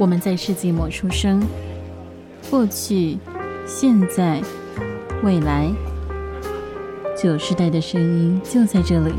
[0.00, 1.46] 我们在世纪末出生，
[2.48, 3.18] 过去、
[3.66, 4.40] 现在、
[5.22, 5.70] 未来，
[7.14, 9.12] 九世代的声音就在这里。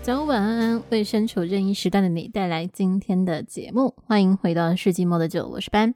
[0.00, 3.94] 早晚安，为身处任意时段的你带来今天的节目。
[4.06, 5.94] 欢迎回到世纪末的酒，我是班，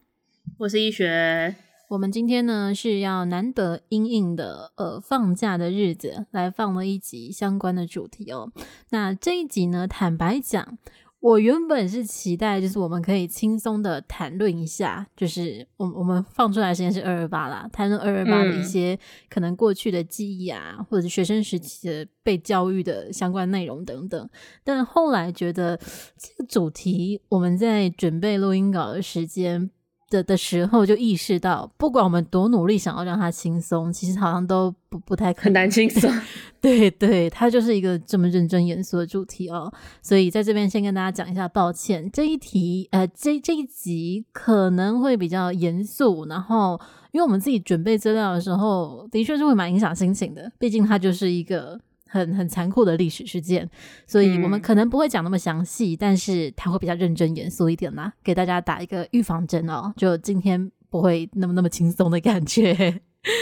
[0.59, 1.57] 我是一学。
[1.91, 8.53] 我们今天呢是要难得因应的呃放假的日子来放了一集相关的主题哦。
[8.91, 10.79] 那这一集呢，坦白讲，
[11.19, 18.97] 我原本是期待就是我们可以轻松的谈论一下，就是我我们放出来的时间是二二八啦，谈论二二八的一些
[19.29, 24.31] 可能过去的记忆啊，嗯、或者是学生时期的被教育的相关内容等等。
[24.63, 25.77] 但后来觉得
[26.17, 29.71] 这个主题我们在准备录音稿的时间。
[30.11, 36.13] 的的时候就意识到，不管我们多努力想要让他轻松，其实好像都不不太可能，很难轻松。
[36.61, 39.73] 对 对，它就是一个这么认真严肃的主题哦。
[40.03, 46.27] 所以在这边先跟大家讲一下，抱歉，这一题呃，这这一集可能会比较严肃。
[46.27, 46.79] 然后，
[47.13, 51.81] 因为我们自己准备资料的时候，的确是会蛮影响心情的，毕竟它就是一个。
[52.11, 53.71] 很很残酷的历史事件，
[54.07, 59.95] 所以我们可能不会讲那么详细，嗯、但是他会比较认真严肃一点啦，给大家打一个预防针哦。
[59.97, 62.75] 就今天不会那么那么轻松的感觉，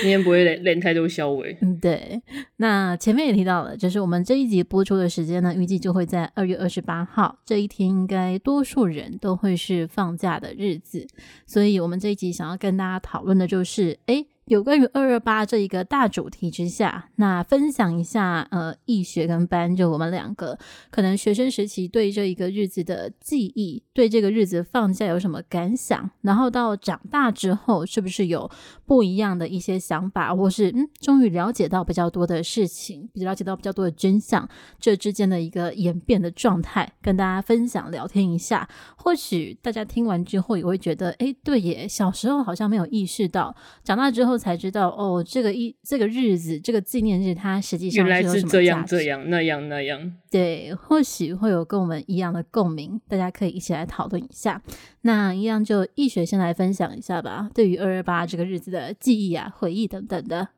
[0.02, 1.56] 今天不会连连太多消委。
[1.62, 2.20] 嗯，对。
[2.56, 11.06] 那前面也提到了，就是我们这一集播出的时间呢，预计就会在二月二十八号这一天，应该多数人都会是放假的日子，
[11.46, 20.58] 所以我们这一集想要跟大家讨论的就是，诶有关于二二八这一个大主题之下，那分享一下，呃，易学跟班，就我们两个
[20.90, 28.50] 可能学生时期对这一个日子的记忆，对这个日子放假有什么感想，然后到长大之后是不是有
[28.86, 34.48] 不一样的一些想法，或是嗯，终于了解到比较多的事情，了解到比较多的真相，
[34.80, 43.54] 这之间的一个演变的状态，跟大家分享聊天一下，或许大家听完之后也会觉得，诶，对耶，小时候好像没有意识到，
[43.84, 44.37] 长大之后。
[44.38, 48.06] 才知道哦，这个一这个日子，这个纪念日，它实际上？
[48.06, 50.16] 原来是这样这样那样那样。
[50.30, 54.62] 对，或许会有跟我们一样的共鸣，大家可以一起来讨论一下。
[55.02, 60.48] 那一样就易学先来分享一下吧，对于二二八这个日子的记忆啊、回忆等等的。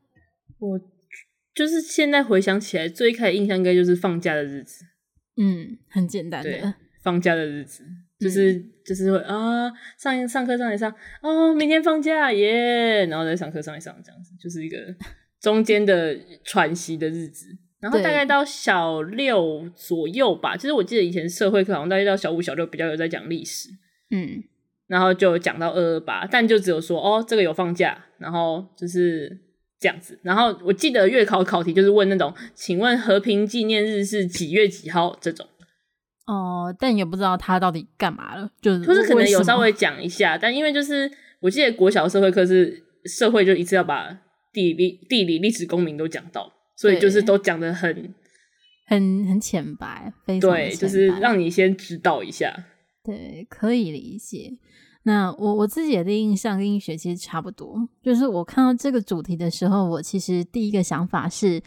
[0.58, 0.80] 我
[1.54, 4.84] 就是现在回想起来，最开始印象应该就是放假的日子。
[5.36, 7.84] 嗯，很简单的放假的日子。
[8.18, 10.92] 就是、嗯、就是会啊，上上课上一上
[11.22, 14.78] 哦，明天放假耶，然后再上课上一上这样子，就是一个
[15.40, 17.46] 中间的喘息的日子。
[17.78, 23.68] 然后大概到小六左右吧，其实我记得以前社会课好像大概到小五小六比较有在讲历史，
[24.10, 24.42] 嗯，
[24.88, 29.30] 然后就讲到二二八，但就只有说哦，这个有放假，然后就是
[29.78, 30.18] 这样子。
[30.24, 35.46] 然后我记得月考考题就是问那种，请问和平纪念日是几月几号这种。
[36.30, 41.10] 哦、呃，但也不知道他到底干嘛了，就是就是可能有稍微讲一下，但因为就是
[41.40, 44.16] 我记得国小社会课是社会就一次要把
[44.52, 48.14] 地理、地理、历史、公民都讲到，所以就是都讲的很
[48.86, 52.54] 很很浅白，非常，对，就是让你先知道一下，
[53.02, 54.52] 对，可以理解。
[55.02, 57.74] 那我我自己的印象跟医学其实差不多，
[58.04, 61.60] 就是我看到这个主题的时候，我其实第一个想法是，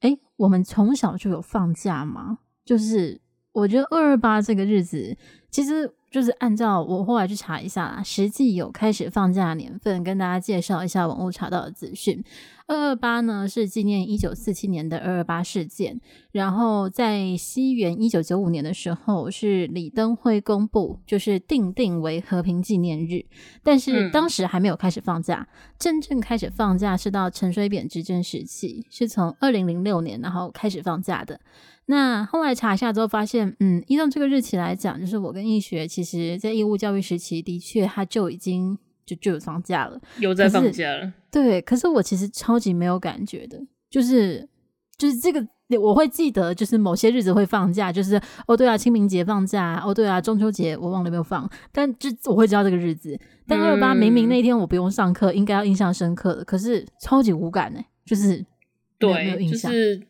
[0.00, 2.40] 哎，我们从小就有放假吗？
[2.66, 3.18] 就是。
[3.52, 5.16] 我觉得二二八这个日子，
[5.50, 12.22] 其实就是按照我后来去查一下啦，实际有开始放假的年份，跟大家介绍一下网络查到的资讯。
[12.70, 16.00] 二二八呢是纪念一九四七年的二二八事件，
[16.30, 23.26] 然后在西元一九九五年的时候是李登辉公布，就是定定为和平纪念日，
[23.64, 31.40] 但是当时还没有开始放假，嗯、真正开始放假是到陈水扁执政时期，是从二零零六年然后开始放假的。
[31.86, 38.78] 那后来查一下之后发现，嗯，依照这个日期来讲，就是我跟易学其实在义务教育时期的确他就已经。
[39.06, 41.12] 就就有放假了，有在放假了。
[41.30, 44.48] 对，可是我其实超级没有感觉的，就是
[44.98, 45.46] 就是这个
[45.80, 53.18] 我会记得，就是某些日子会放假，就是哦对啊，清明节放假，哦对啊，中秋节我忘了有没有放，但就我会知道这个日子。
[53.46, 58.44] 但二二八明明那天我不用上课，应该要印象深刻的，可是超级无感呢，就是
[58.98, 59.70] 对，没有印象。
[59.70, 60.00] 就是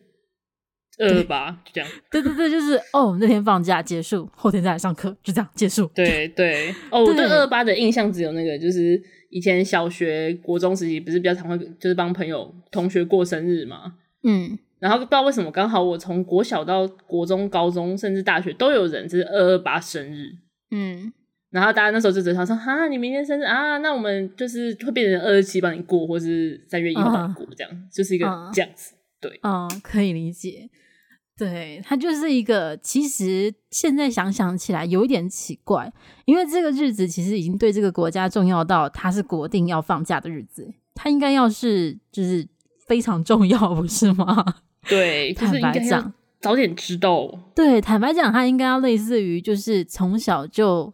[0.98, 5.86] 二二八就这样，对对对，就是哦，那天放假结束，后天再来上课，就这样结束。
[5.94, 20.32] 对对，哦，我对二二八的印象只有那个，就是以前小学、国中时期不是比较常会就是帮朋友、同学过生日嘛，嗯，然后不知道为什么刚好我从国小到国中、高中甚至大学都有人就是二二八生日，
[20.70, 21.12] 嗯，
[21.50, 30.68] 然后大家那时候就只想说，哈，你明天生日啊，那我们就是会变成二二七帮你过，或是三月一号帮你过，这样、哦、就是一个这样子，对，嗯、哦，可以理解。
[31.40, 35.90] 对，它就是一个，其实现在想想起来有一点奇怪，
[36.26, 42.46] 因为这个日子其实已经对这个国家重要到它是国定要放假的日子，它应该要是就是
[42.86, 44.44] 非常重要，不是吗？
[44.86, 47.26] 对，坦白讲，早点知道。
[47.54, 50.92] 对，坦白讲，它应该要类似于就是从小就。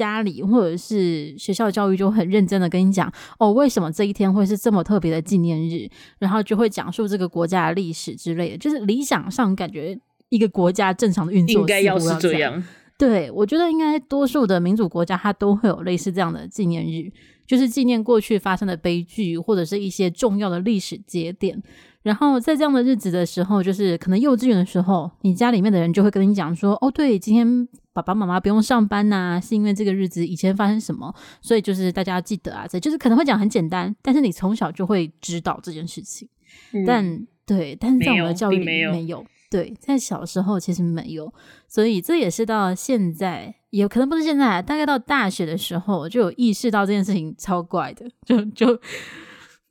[0.00, 5.86] 家里或者是学校教育就很认真的跟你讲哦，为什么这一天会是这么特别的纪念日？
[6.18, 8.56] 然后就会讲述这个国家的历史之类的。
[8.56, 9.98] 就是理想上感觉
[10.30, 12.64] 一个国家正常的运作应该要是这样。
[12.96, 17.12] 对，我觉得应该多数的民主国家它都会有类似这样的纪念日，
[17.46, 21.62] 就是纪念过去发生的悲剧或者是一些重要的历史节点。
[22.02, 36.26] 然后在这样的日子的时候，就是可能幼稚园的时候，你家里面的人就会跟你讲说：“哦，对，今天爸爸妈妈不用上班呐、啊，是因为这个日子以前发生什么，所以就是大家要记得啊。”这就是可能会讲很简单，但是你从小就会知道这件事情。
[36.72, 41.30] 嗯、但对，但是在我们的教育里没有，没有，对，在小时候其实没有，
[41.68, 48.80] 所以这也是到现在，也可能不是现在，大概到大学的时候就有意识到这件事情超怪的，就就。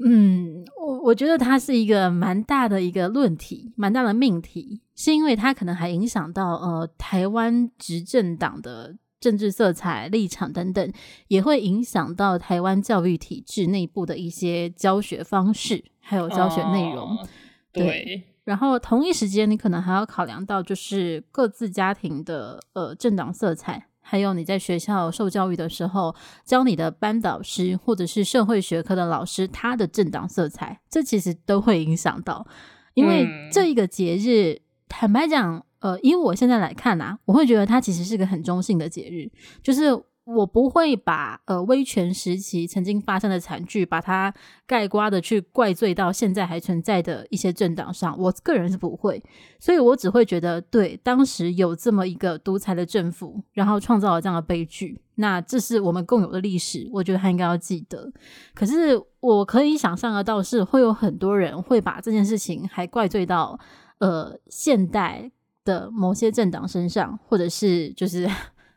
[0.02, 10.94] 嗯，我我觉得它是一个蛮大的一个论题，蛮大的命题，是因为它可能还影响到呃台湾执政党的政治色彩、立场等等，
[11.28, 17.18] 也会影响到台湾教育体制内部的一些教学方式，还有教学内容。
[17.18, 17.28] 哦、
[17.74, 23.89] 对，对，然后同一时间，你可能还要考量到就是各自家庭的呃政党色彩。
[24.10, 32.48] 还有你在学校受教育的时候，教你的班导师或者是社会学科的老师，他的政党色彩，这其实都会影响到。
[32.96, 39.30] 因为这一个节日，嗯、坦白讲，呃，因为我现在来看啊，我会觉得它其实是个很中性的节日，
[39.62, 40.04] 就是。
[40.36, 44.34] 我不会把呃威权时期曾经发生的惨剧，把它
[44.68, 48.16] 概括的去怪罪到现在还存在的一些政党上。
[48.20, 49.24] 我个人是不会，
[49.60, 58.12] 所以我只会觉得，对，当时有这么一个独裁的政府，然后创造了这样的悲剧，那这是我们共有的历史，我觉得他应该要记得。
[58.54, 63.60] 可是我可以想象得到，是会有很多人会把这件事情还怪罪到
[63.98, 65.32] 呃现代
[65.66, 68.30] 的某些政党身上，或者是就是。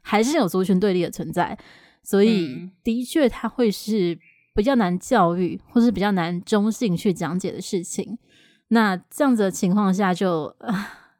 [0.03, 1.57] 还是有族群对立的存在，
[2.03, 4.19] 所以的确它会是
[4.55, 8.19] 比较难教育，或是比较难中性去讲解的事情。
[8.69, 10.67] 那这样子的情况下就，就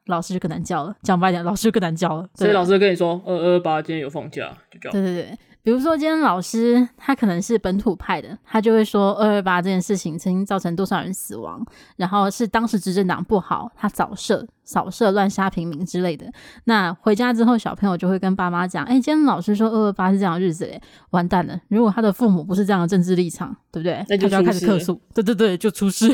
[0.07, 0.95] 老师就更难教了。
[1.01, 2.27] 讲白点，老师就更难教了。
[2.35, 4.91] 所以老师跟你说，二二八今天有放假，就这样。
[4.91, 5.37] 对对对。
[5.63, 11.65] 比如说，今天老师他可能是本土派的，他就会说二二八这件事情曾经造成多少人死亡，
[11.95, 16.29] 然后是当时执政党不好，他扫射、扫射、乱杀平民之类的。
[16.65, 20.81] 那回家之后，小朋友就会跟爸妈讲：“哎，今天老师说二二八是这样的日子，哎，
[21.11, 21.57] 完蛋了！
[21.69, 24.03] 如果他的父母不是这样的政治立场，对不对？
[24.09, 25.01] 那就，就要开始客诉。
[25.13, 26.13] 对对对，就出事。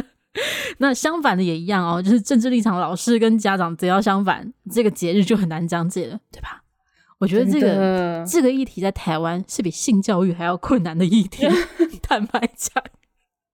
[0.78, 6.62] 那相反的也一样哦，就是政治立场，老师跟家长只要相反，这个节日就很难讲解了，对吧？”
[7.18, 11.46] 我觉得这个这个议题在台湾是比性教育还要困难的议题。
[12.02, 12.82] 坦白讲，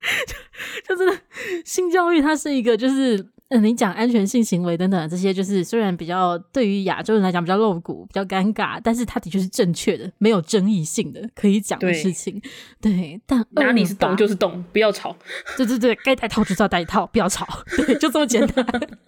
[0.87, 1.20] 就真的
[1.64, 3.34] 性教育它是一个就是。
[3.55, 12.43] 嗯，你讲安全性行为等等这些，就是虽然比较对于亚洲人来讲比较露骨、比较尴尬，但是它的确是正确的，没有争议性的可以讲的事情。
[12.81, 15.17] 对，对，但哪里是动就是动，不要吵。
[15.56, 17.47] 对对对，该戴套就是要戴套，不要吵。
[17.77, 18.67] 对，就这么简单，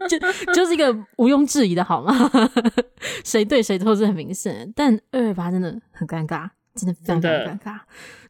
[0.09, 0.17] 就
[0.55, 2.31] 就是一个毋庸置疑的好吗？
[3.25, 7.81] 谁对谁错是很明显，但二二八真的很尴尬，真的非常非常尴尬，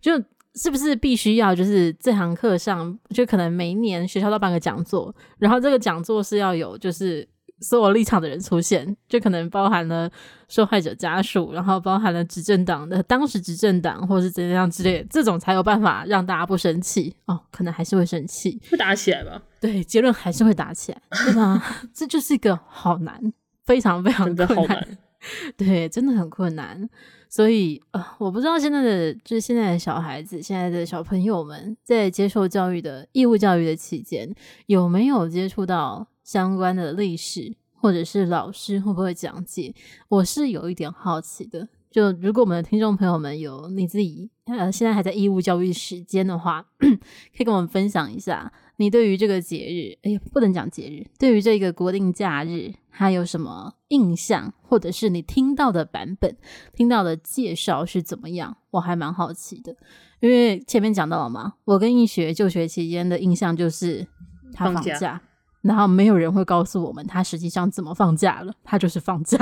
[0.01, 0.25] 就。
[0.57, 7.27] 是不是必须要就是这堂课上，就可能每一年学校都办个讲座，然后这个讲座是要有就是
[7.61, 10.11] 所有立场的人出现，就可能包含了
[10.49, 19.43] 受害者家属，然后包含了执政党的当时执政党或是怎样之类的，这种才有办法让大家不生气哦，可能还是会生气，会打起来吧？
[19.61, 21.63] 对，结论还是会打起来，对吧？
[21.95, 23.33] 这就是一个好难，
[23.65, 24.99] 非常非常困难，
[25.57, 26.89] 对，真的很困难。
[27.29, 34.33] 所以呃，我不知道现在的就是现在的小孩子，现在的小朋友们在接受教育的义务教育的期间，
[34.67, 39.75] 有没有接触到相关的历史，或者是老师会不会讲解？
[40.09, 41.69] 我是有一点好奇的。
[41.91, 44.31] 就如果我们的听众朋友们有你自己
[44.71, 48.53] 现在还在义务教育时间的话， 可以跟我们分享一下。
[48.79, 56.37] 你对于这个节日，哎呀，不能讲节日，对于这个国定假日，还有什么印象，或者是你听到的版本、
[56.75, 58.59] 听到的介绍是怎么样？
[58.73, 59.75] 我还蛮好奇的，
[60.21, 64.07] 因为前面讲到了嘛，我跟易学就学期间的印象就是
[64.53, 65.23] 他放假，放假
[65.63, 69.39] 然后没有人会告诉我们他实际上怎么放假了，他就是放假，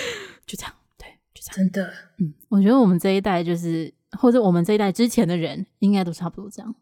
[0.46, 6.74] 就这样，对，就这样，真的，嗯，我觉得我们这一代就是，或者我们这一代之前的人，应该都差不多这样，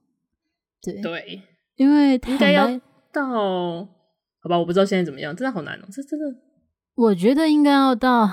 [0.80, 1.42] 对，对。
[1.76, 2.68] 因为应该要
[3.12, 6.36] 到好吧，我不知道现在怎么样，真的好难哦，这真的，
[6.94, 8.30] 我觉得应该要到，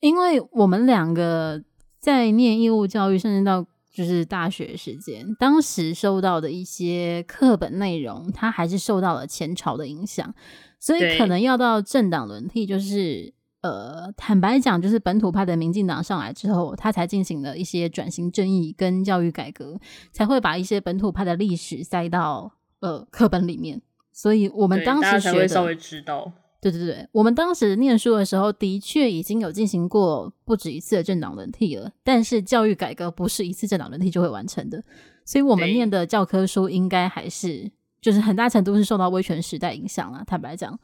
[0.00, 1.62] 因为我们两个
[1.98, 10.34] 在念义务教育，甚至到就是大学时间，当时受到的一些课本内容，它还是受到了前朝的影响，
[10.78, 13.34] 所以可能要到政党轮替，就是。
[13.62, 19.78] 呃，坦白讲，就是本土派的民进党上来之后，他才进行了一些转型正义跟教育改革，
[20.10, 23.80] 才会把一些本土派的历史塞到呃课本里面。
[24.12, 31.90] 所以我们当时学的，稍微知道，对对对，我们当时念书的时候，的确已经有进行过不止一次的政党轮替了。
[32.02, 34.82] 但是教育改革不是一次政党轮替就会完成的，
[35.24, 40.24] 所以我们念的教科书应该还是就是很大程度是受到威权时代影响了。
[40.26, 40.78] 坦白讲，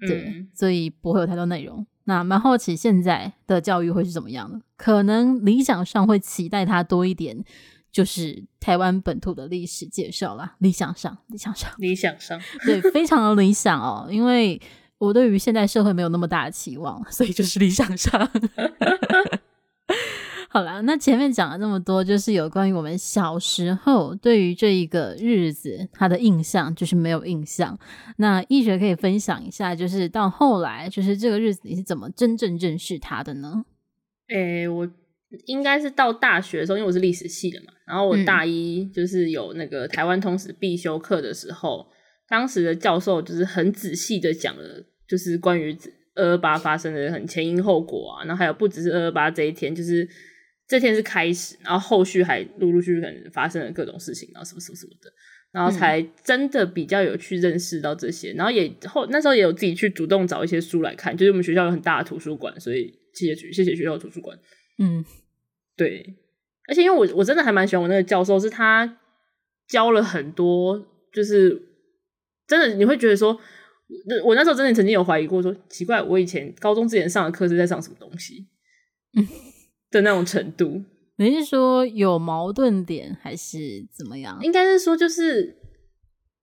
[0.00, 1.86] 对，嗯、所以不会有太多内容。
[2.04, 4.60] 那蛮好奇现在的教育会是怎么样的？
[4.76, 7.44] 可能理想上会期待它多一点，
[7.90, 10.54] 就是台湾本土的历史介绍啦。
[10.58, 14.08] 理想上，理想上，理想上，对，非常的理想哦。
[14.10, 14.60] 因为
[14.98, 18.30] 我对于现代社会没有那么大的期望，所以就是理想上。
[20.54, 27.76] 好啦，那前面讲了那么多，就是有关于我们小时候对于这一个日子它的印象，就是没有印象。
[28.18, 33.64] 那易学可以分享一下，就是到后来，就是这个日子你是怎么真正认识它的呢？
[34.28, 34.88] 诶、欸，我
[35.46, 41.90] 应该是到大学的时候，因为我是历史系的嘛，然后我大一就是有那个台湾通史必修课的时候，嗯、
[42.28, 45.76] 当时的教授就是很仔细的讲了，就是关于
[46.14, 50.08] 二二八发生的很前因后果啊，然后还有不只是二二八这一天，就是。
[50.66, 55.12] 这天是开始，然后后续还陆陆续续可能发生了各种事情，然后什么什么什么的，
[55.52, 64.38] 然后才真的比较有去认识到这些，嗯、然后也后那时候也有自己去主动找一些书来看，就是我们学校有很大的图书馆，所以谢谢谢谢学校的图书馆。
[64.78, 65.04] 嗯，
[65.76, 66.16] 对，
[66.66, 68.98] 而且因为我我真的还蛮喜欢我那个教授，是他
[69.68, 71.60] 教了很多，就是
[72.48, 73.38] 真的你会觉得说，
[74.24, 78.48] 我那时候真的曾经有怀疑过说，说奇怪，我以前高中之前上的课是在上什么东西？
[79.14, 79.43] 嗯。
[79.94, 80.82] 的那种程度，
[81.16, 84.38] 你是说有矛盾点还是怎么样？
[84.42, 85.56] 应该是说，就是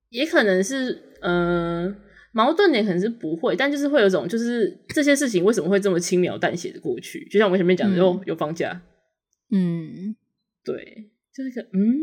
[0.09, 1.93] 也可能是，呃，
[2.31, 7.27] 矛盾点可能是不会，但就是会有种，就是这些事情为什么会这么轻描淡写的过去？
[7.29, 8.81] 就像我们前面讲的，有、嗯、有放假，
[9.51, 10.15] 嗯，
[10.63, 11.97] 对，就是个嗯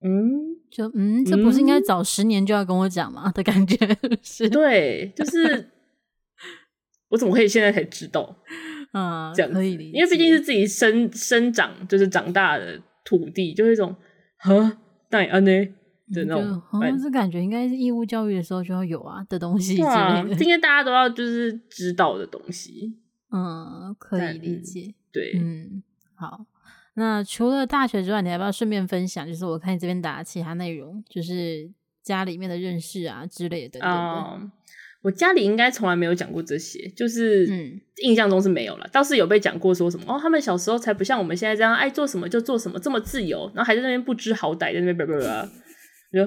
[0.00, 3.30] 嗯，就嗯，这不是应该早十年就要跟我讲吗？
[3.32, 3.76] 的感觉
[4.22, 5.68] 是，对，就是
[7.10, 8.36] 我怎么可以现在才知道？
[8.92, 13.94] 啊，这样可以理解，因为毕竟是自己生生长，就是长大的土地，就是一种
[14.38, 14.78] 呵，
[15.10, 15.50] 那安呢
[16.12, 22.96] 的那种，好像是感觉应该是义务教育的时候就要有啊的东西之类的，今天大家都要就是知道的东西，
[23.30, 25.82] 嗯，可以理解，对，嗯，
[26.14, 26.46] 好，
[26.94, 31.70] 那除了大学之外，你要不要顺便分享，就是我看你这边打其他内容，就是
[32.02, 34.38] 家里面的认识啊之类的等等的。
[34.40, 34.52] 嗯
[35.00, 37.46] 我家里应该从来没有讲过这些，就是
[38.02, 38.86] 印象中是没有了。
[38.86, 45.50] 嗯、倒是有被讲过说什么哦，他们小时候才不像我们现在这样爱做什么就做什么，这么自由，然后还在那边不知好歹，在那边叭叭叭。
[46.10, 46.24] 我就，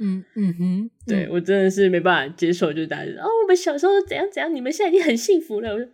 [0.00, 5.72] 嗯嗯哼，对我真的是没办法接受，就是大家哦，我们小时候怎样怎样，你们现在已经很幸福了。
[5.72, 5.84] 我就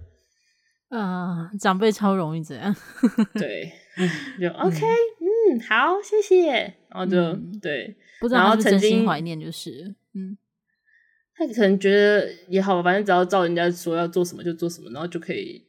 [0.89, 2.75] 啊，长辈超容易这样。
[3.35, 3.73] 对，
[4.41, 6.51] 就 OK，嗯，嗯，好，谢谢。
[6.91, 10.37] 然后就、嗯、对，不知道他是真心怀念，就是嗯。
[11.37, 15.63] 他可能觉得也好，反正只要照人家说要做什么就做什么，然后就可以。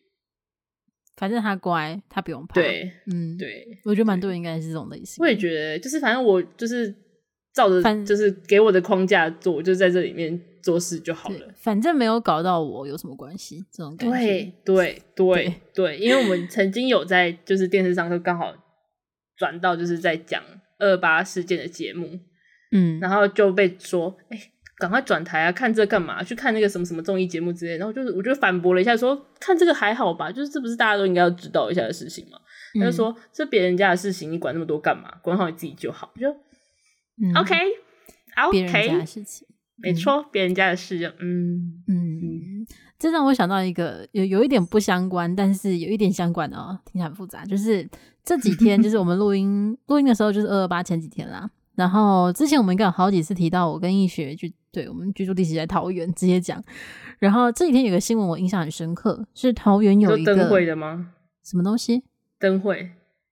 [1.17, 2.55] 反正他乖，他不用怕。
[2.55, 5.23] 对，嗯，对，我觉得蛮多人应该是这种类型。
[5.23, 6.93] 我也觉得，就是反正我就是
[7.53, 11.53] 照着，就是给我的框架做，我就在这里面做事就好了。
[11.55, 13.63] 反正没有搞到我，有什么关系？
[13.71, 14.15] 这种感觉。
[14.19, 18.53] 对对对对，因为我们曾经有在就是电视上就刚好
[19.37, 20.43] 转到就是在讲
[20.79, 22.19] 二二八事件的节目，
[22.71, 24.51] 嗯，然后就被说，哎、欸。
[24.77, 25.51] 赶快转台啊！
[25.51, 26.21] 看这干嘛？
[26.23, 27.77] 去看那个什么什么综艺节目之类。
[27.77, 32.37] 然后就是，我就反驳了一下说，说看这个还好吧，就是这不是大家都应该要知道一下的事情吗？
[32.75, 35.09] 嗯、他就说这别人家的事情，你管那么多干嘛？
[35.21, 36.11] 管好你自己就好。
[36.19, 42.67] 就、嗯、OK，OK，别人家的事情，没错，别人家的事就嗯嗯嗯。
[42.97, 47.45] 这让我想到一个有有一点不相关，但是有一点相关的哦，听起来很复杂。
[47.45, 47.87] 就是
[48.23, 51.49] 这几天， 就是我们录音录音的时候，就是二二八前几天啦。
[51.75, 56.63] 然后之前我们应该有好几次提到，我跟易学就对我们居住地址在桃园，直接讲。
[57.19, 61.11] 然后这几天有个新闻我印象很深刻，是桃园有一个灯会的吗？
[61.43, 62.03] 什么东西？
[62.39, 62.91] 灯会？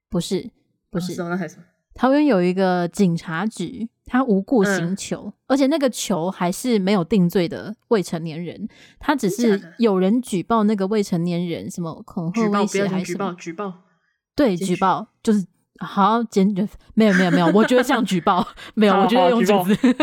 [0.10, 0.50] 不是，
[0.90, 1.20] 不是。
[1.22, 1.66] 哦、那还是什么？
[1.96, 8.68] 桃园有一个警察局，他无故刑求，嗯、而且那个囚还是没有定罪的未成年人，
[9.00, 13.14] 他只是有人举报那个未成年人什么恐吓威胁还是？
[13.14, 13.34] 举报？
[13.34, 13.74] 举报？
[14.36, 15.46] 对，举报就是。
[15.80, 19.96] 好，检举没有没有没有，我觉得像举报， 没有，我觉得用这个字，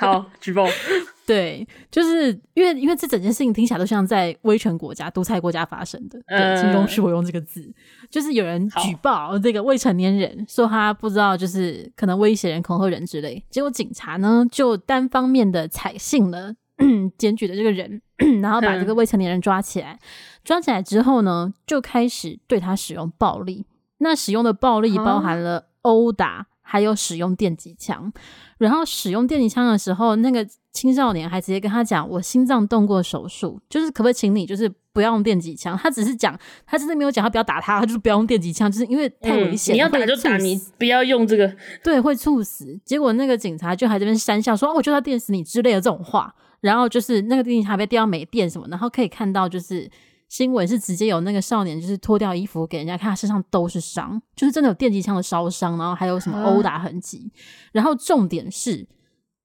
[0.00, 0.64] 好举报。
[1.26, 6.16] 对，就是因为因为这整件事情听起来都像在威权国家、独裁国家发生的。
[6.28, 7.68] 对，请容许我用这个字，
[8.08, 13.44] 就是有人举报这个未成年人，说他不知道，就是可能威胁人、恐吓人之类。
[13.50, 16.54] 结果警察呢就单方面的采信了
[17.18, 18.00] 检举的这个人，
[18.40, 19.98] 然后把这个未成年人抓起来。
[20.44, 23.66] 抓起来之后呢，就开始对他使用暴力。
[23.98, 28.12] 那使用的暴力包含了殴打，还有使用电击枪。
[28.58, 39.74] 然后使用电击枪的时候，那个青少年还直接跟他讲：“我心脏动过手术，就是可不可以请你就是不要用电击枪？”他只是讲，他真的没有讲他不要打他，他就是不要用电击枪，就是因为太危险。
[39.74, 42.78] 嗯、你要打就打你，不要用这个，对，会猝死。
[42.84, 49.90] 结果那个警察就还在这边讪笑说：“哦，我就要电死你之类的这种话。”然后就是那个电击枪被电到没电什么，然后可以看到就是。
[50.28, 57.30] 新闻是直接有那个少年，就是脱掉衣服给人家看，他身上都是伤，就是真的有电击枪的烧伤，然后还有什么殴打痕迹。
[57.72, 58.86] 然后重点是，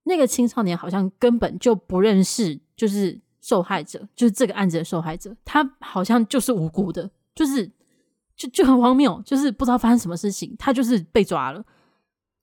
[0.03, 7.71] 那个青少年好像根本就不认识，就是受害者，就是这个案子的受害者，他好像就是无辜的，就是
[8.35, 11.63] 就就很荒谬，就是不知道发生什么事情，他就是被抓了，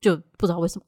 [0.01, 0.85] 就不知道为什么。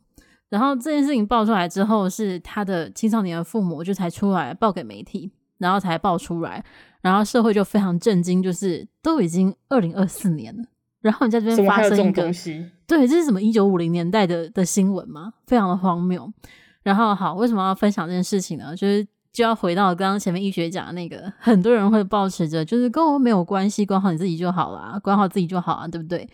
[0.49, 5.31] 然后这件事情爆出来之后，是他的青少年的父母就才出来报给媒体，
[5.61, 6.65] 然后才爆出来。
[7.03, 10.65] 然后社会就非常震惊，就是都已经二零二四年了，
[11.01, 12.31] 然后你在这边发生一个，
[12.87, 15.33] 对，这是什么一九五零年代的的新闻吗？
[15.47, 16.31] 非常的荒谬。
[16.83, 18.77] 然后好，为什么要分享这件事情呢？
[18.77, 26.29] 就是就要回到刚刚前面医学讲的那个，很多人会抱持着就是跟我没有关系，管好你自己就好了，管好自己就好啊，对不对？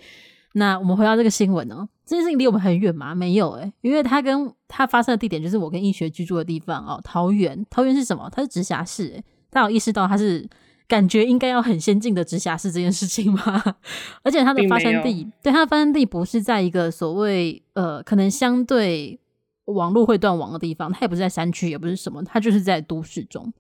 [0.59, 3.15] 那我们回到这个新闻哦，这件事情离我们很远吗？
[3.15, 7.65] 没有诶、欸，因为它跟它发生的地点就是我跟易学居住的地方哦，桃园。
[7.69, 8.29] 桃园是什么？
[8.33, 10.47] 它是直辖市诶、欸他有意识到它是
[10.87, 13.41] 感觉应该要很先进的直辖市这件事情吗？
[14.23, 19.19] 而且它的发生地，对，它的发生地不是在一个所谓呃可能相对
[19.67, 23.51] 网络会断网的地方，它也不是在山区，也不是什么，它就是在都市中，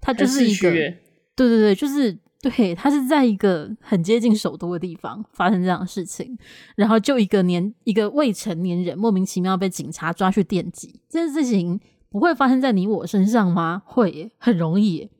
[0.00, 0.96] 它就是一个，对
[1.36, 6.36] 对对，就是对，他是在一个很接近首都的地方发生这样的事情，
[6.76, 11.80] 然后就一个年一个未成年人莫名其妙被警察抓去电击，这件事情
[12.10, 13.82] 不会发生在你我身上吗？
[13.84, 15.10] 会耶，很容易耶。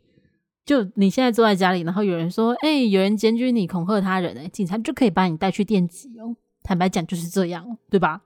[0.64, 8.23] 就你现在坐在家里，然后有人说：“哎、欸，有人检举你恐吓他人，哎，警察就可以把你带去电击哦。”坦白讲就是这样，对吧？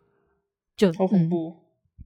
[0.75, 1.55] 就好恐怖、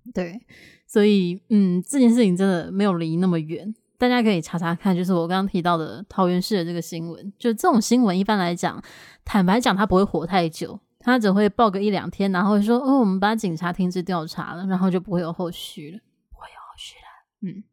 [0.04, 0.12] 嗯。
[0.12, 0.40] 对，
[0.88, 4.94] 所以嗯，这件事情真的没有离那么远，大家可以查查看。
[4.94, 8.82] 就是我刚刚提到的桃园市的这个新闻，就这种新闻一般来讲，
[9.24, 15.98] 坦白讲它不会活太久，它只会报个一两天，然后会说：“哦，我们把警察停止调查了，然后就不会有后续了，
[16.30, 17.64] 不会有后续了。”嗯。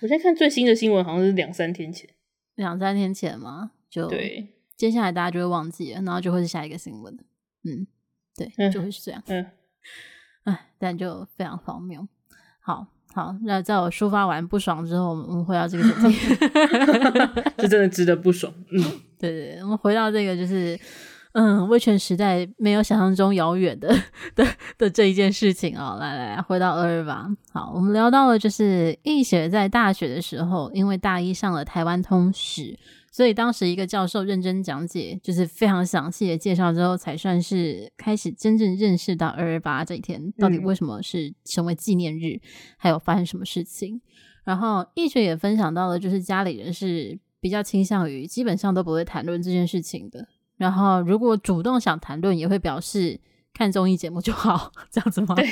[0.00, 2.08] 我现在看最新的新闻，好像是两三天前，
[2.54, 7.18] 两三天前嘛，就对，接下来大家就会忘记了，然后就会是下一个新闻。
[7.64, 7.86] 嗯，
[8.36, 9.22] 对，嗯、就会是这样。
[9.26, 9.50] 嗯，
[10.44, 12.06] 哎，但就非常荒谬。
[12.60, 16.16] 好好，那在我抒发完不爽之后，我们回到这个主题
[17.58, 18.52] 这真的值得不爽。
[18.70, 18.80] 嗯，
[19.18, 20.78] 对，对对，我们回到这个就是。
[21.34, 23.88] 嗯，威权时代没有想象中遥远的
[24.34, 24.46] 的
[24.76, 25.96] 的这一件事情哦。
[25.98, 27.26] 来来来，回到二二八。
[27.50, 32.78] 好，我们聊到了就是易雪在大学的时候，因为大一上了台湾通史，
[33.12, 42.40] 所以当时一个教授认真讲解，就是非常详细的介绍之后，才算是开始真正认识到二二八这一天到底为什么是成为纪念日，嗯、
[42.78, 44.00] 还有发生什么事情。
[44.44, 50.26] 然后易学也分享到了，就是家里人是比较倾向于基本上都不会谈论这件事情的。
[50.56, 53.20] 然后，如果主动想谈论，也会表示
[53.52, 55.34] 看综艺节目就好， 这样子吗？
[55.34, 55.44] 对，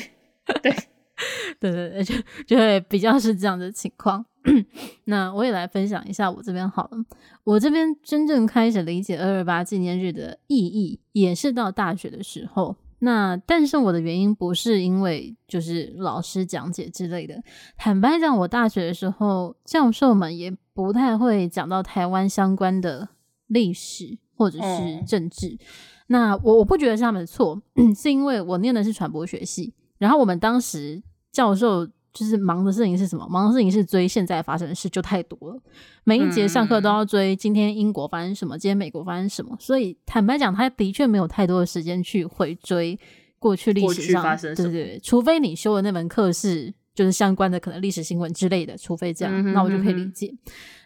[0.63, 0.77] 对，对
[1.61, 2.15] 对对对，就
[2.47, 4.25] 就会比较是这样的情况。
[5.05, 7.05] 那我也来分享一下我这边好了。
[7.45, 12.77] 我这边真正开始理解二二八纪念日的意义，也是到大学的时候。
[13.01, 17.43] 那但是我的原因不是因为就是老师讲解之类的。
[17.77, 23.09] 坦白讲，我大学的时候教授们也不太会讲到台湾相关的
[23.47, 24.19] 历史。
[24.41, 25.59] 或者是政治，嗯、
[26.07, 27.61] 那我我不觉得是他们的错，
[27.95, 33.27] 是因为我念的是传播学系，然后我们当时教授就是忙的事情是什么？
[33.29, 35.61] 忙的事情是追现在发生的事，就太多了。
[36.05, 42.99] 每一节上课都要追今天英国发生什么，今天美国发生什么，所以坦白讲，他的确没有太多的时间去回追
[43.39, 44.37] 过去历史上。
[44.39, 50.35] 对对对，除非你修的那门课是就是相关的，可能历史新闻之类的，除非这样，嗯、哼哼哼那我就可以理解。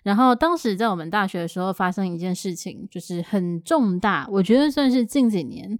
[0.02, 5.78] 然后当时在我们大学的时候发生一件事情，就是很重大，我觉得算是近几年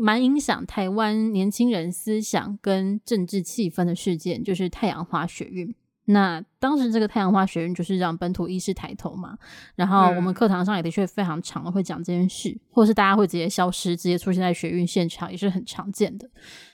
[0.00, 5.74] 蛮影响台湾年轻人思想跟政治气氛的事件，就是太阳花学运。
[6.06, 9.38] 那当时这个太阳花学运就是让本土意识抬头嘛，
[9.76, 16.28] 然后我们课堂上也的确非常常会讲这件事，或是大家会直接消失，直接出现在学运现场，也是很常见的。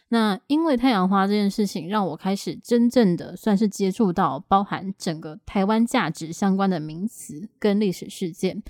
[0.08, 8.62] 那因为太阳花这件事情，让我开始真正的算是接触到包含整个台湾价值相关的名词跟历史事件。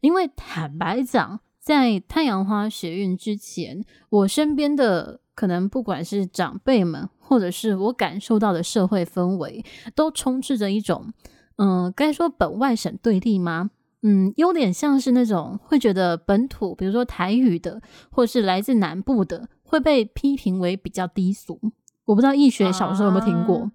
[0.00, 9.64] 因为坦白讲，在太阳花学运之前，我身边的可能不管是长辈们，或者是我感受到的社会氛围，
[9.96, 11.12] 都充斥着一种，
[11.56, 13.72] 嗯、该说本外省对立吗？
[14.02, 19.48] 嗯，有点像是那种会觉得本土，比如说台语的，或是来自南部的。
[19.64, 21.58] 会被批评为比较低俗，
[22.04, 23.68] 我不知道易学小时候有没有听过，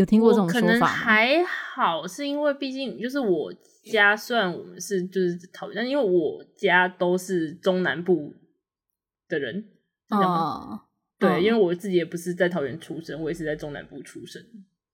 [0.00, 0.66] 有听过这种说法？
[0.66, 3.52] 可能还好，是因为毕竟就是我
[3.84, 8.34] 家，虽然我们是就是桃园，但因为我家都是中南部
[9.28, 9.64] 的人，
[10.08, 10.80] 哦，
[11.18, 14.42] 对，嗯、因为我自己也不是在桃园出生，我也是在中南部出生，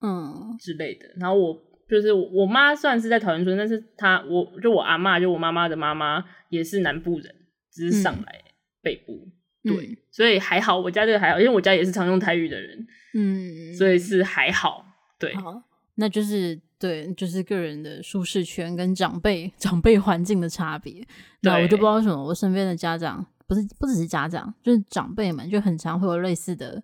[0.02, 1.06] 嗯之类的。
[1.16, 7.34] 然后我就是我妈算是在桃园出生，但是她我就我阿嬷，就我妈妈的妈妈也是南部人，
[7.72, 8.44] 只是上来
[8.82, 9.12] 北部。
[9.12, 9.32] 嗯
[9.66, 14.85] 对，嗯、所以还好，我家这个还好，因为我家也是常用台语的人，嗯，所以是还好。
[15.18, 15.62] 对，好，
[15.94, 21.06] 那就是对，就是个人的舒适圈跟长辈 长辈环境的差别。
[21.40, 26.82] 那对我就不知道为什么，我身边的家长不是不只是家长，就是长辈们就很常会有类似的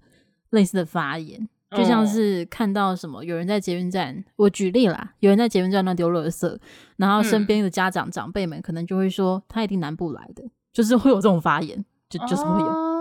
[0.51, 6.59] 类似的发言，就像是看到什么有人在捷运站，哦、我举例啦，有人在捷运站那丢垃圾，
[6.97, 10.43] 然后身边的家长、嗯、长辈们可能就会说他一定南部来的，
[10.73, 11.85] 就是会有这种发言。
[12.13, 12.92] 就就是会有、哦、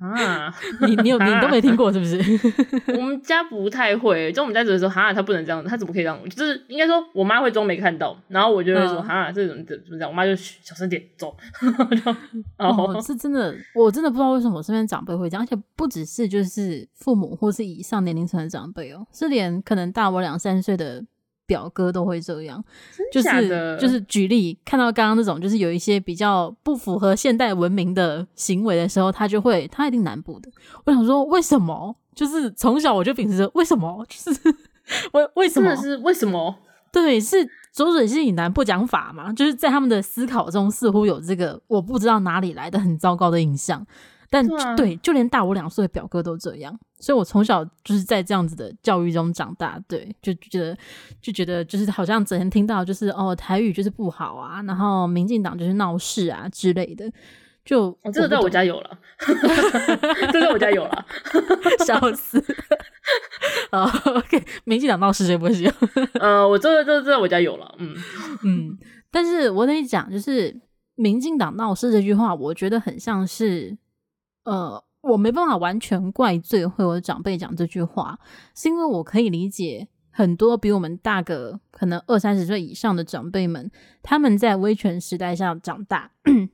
[0.00, 0.54] 啊，
[0.86, 2.16] 你你有你都没听过是不是？
[2.96, 6.18] 我们家不太会，就我们家只会说哈，他不能这样，他怎么可以这样？
[6.28, 10.10] 就是应该说我妈会装没看到，然后我就会说哈，这怎么怎么这样？
[10.10, 11.36] 我妈就小声点走。
[12.58, 21.04] 哦，是真的，我真的不知道为什么我身边长辈会这样，而且不只是就是父母或是以上年龄层的长辈哦，是连可能大我两三岁的。
[21.48, 22.62] 表哥都会这样，
[23.10, 30.50] 就是就是举例，看到刚刚那种，就是有一些比较不符合现代文明的行为的时候，他就会，他一定南部的。
[30.84, 31.96] 我想说，为什么？
[32.14, 34.04] 就是从小我就秉持着为什么？
[34.08, 34.40] 就是
[35.12, 35.74] 为为什么？
[35.74, 36.54] 是为什么？
[36.92, 39.32] 对，是浊水溪以南不讲法嘛？
[39.32, 43.86] 就是在他们的思考中，似乎有这个我不知道哪里来的很糟糕的印象。
[44.30, 49.80] 但对，啊、对，就连大我两岁的表哥都这样，所以我从小就是在这样子的教育中长大。
[49.88, 50.76] 对，就觉得
[51.20, 57.10] 就觉得就是好像整天听到就是哦台语就是不好啊，然后民进党就是闹事啊之类的。
[57.64, 61.06] 就、哦、 这个在我家有了，这个在我家有了，
[61.86, 62.38] 笑死。
[63.70, 65.70] 哦、oh,，OK，民进党闹事谁不行？
[66.20, 67.94] 呃，我这个这个在我家有了，嗯
[68.42, 68.78] 嗯。
[69.10, 70.54] 但是我得讲，就是
[70.96, 73.76] 民进党闹事这句话，我觉得很像是。
[74.48, 78.18] 呃，我没办法完全怪罪会有长辈讲这句话，
[78.54, 83.70] 是因为我可以理解很多比我们大个可能二三十岁以上的长辈们，
[84.02, 86.10] 他们在威权时代下长大，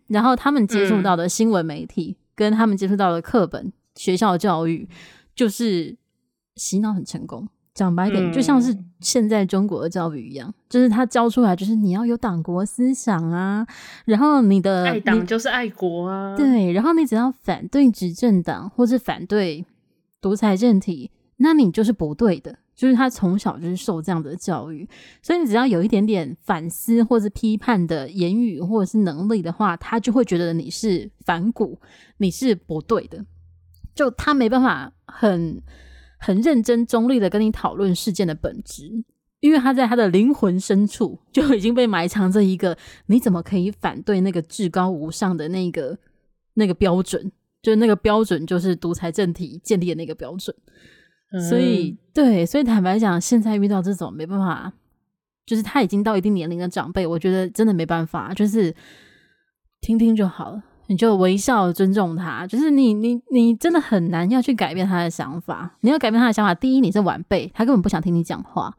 [0.09, 4.89] 然后他们接触到的新闻媒体、嗯、跟他们接触到的课本、学校教育，
[5.37, 5.97] 就是
[6.57, 7.49] 洗脑很成功。
[7.75, 13.67] 讲白点，就像是现在中国的教育一样，嗯、就是他教出来就是你要有党国思想啊，
[14.05, 19.67] 然后你的爱党就是爱国啊，对，然后你只要反对执政党或是反对
[20.21, 22.57] 独裁政体，那你就是不对的。
[22.77, 24.89] 就是他从小就是受这样的教育，
[25.23, 31.79] 所以你只要有一点点反思或是批判的言语或者是能力的话，他就会觉得你是反骨，
[32.17, 33.25] 你是不对的，
[33.95, 35.63] 就他没办法很。
[36.25, 38.91] 很认真中立的跟你讨论事件的本质，
[39.41, 45.99] 因为他在他的灵魂深处就已经被埋藏着一个你怎么可以反对那个至高无上的那个
[46.55, 50.57] 那个标准，就是那个标准就是独裁政体建立的那个标准。
[51.33, 54.73] 嗯、所以对，所以坦白讲，现在遇到这种没办法，
[55.45, 58.75] 就是他已经到一定年龄的长辈，我觉得真的没办法，就是
[59.83, 60.63] 听听就好了。
[60.87, 65.77] 你就微笑尊重他，就是你你你真的很难要去改变他的想法。
[65.81, 68.75] 你要改变他的想法，第一你是晚辈，他根本不想听你讲话。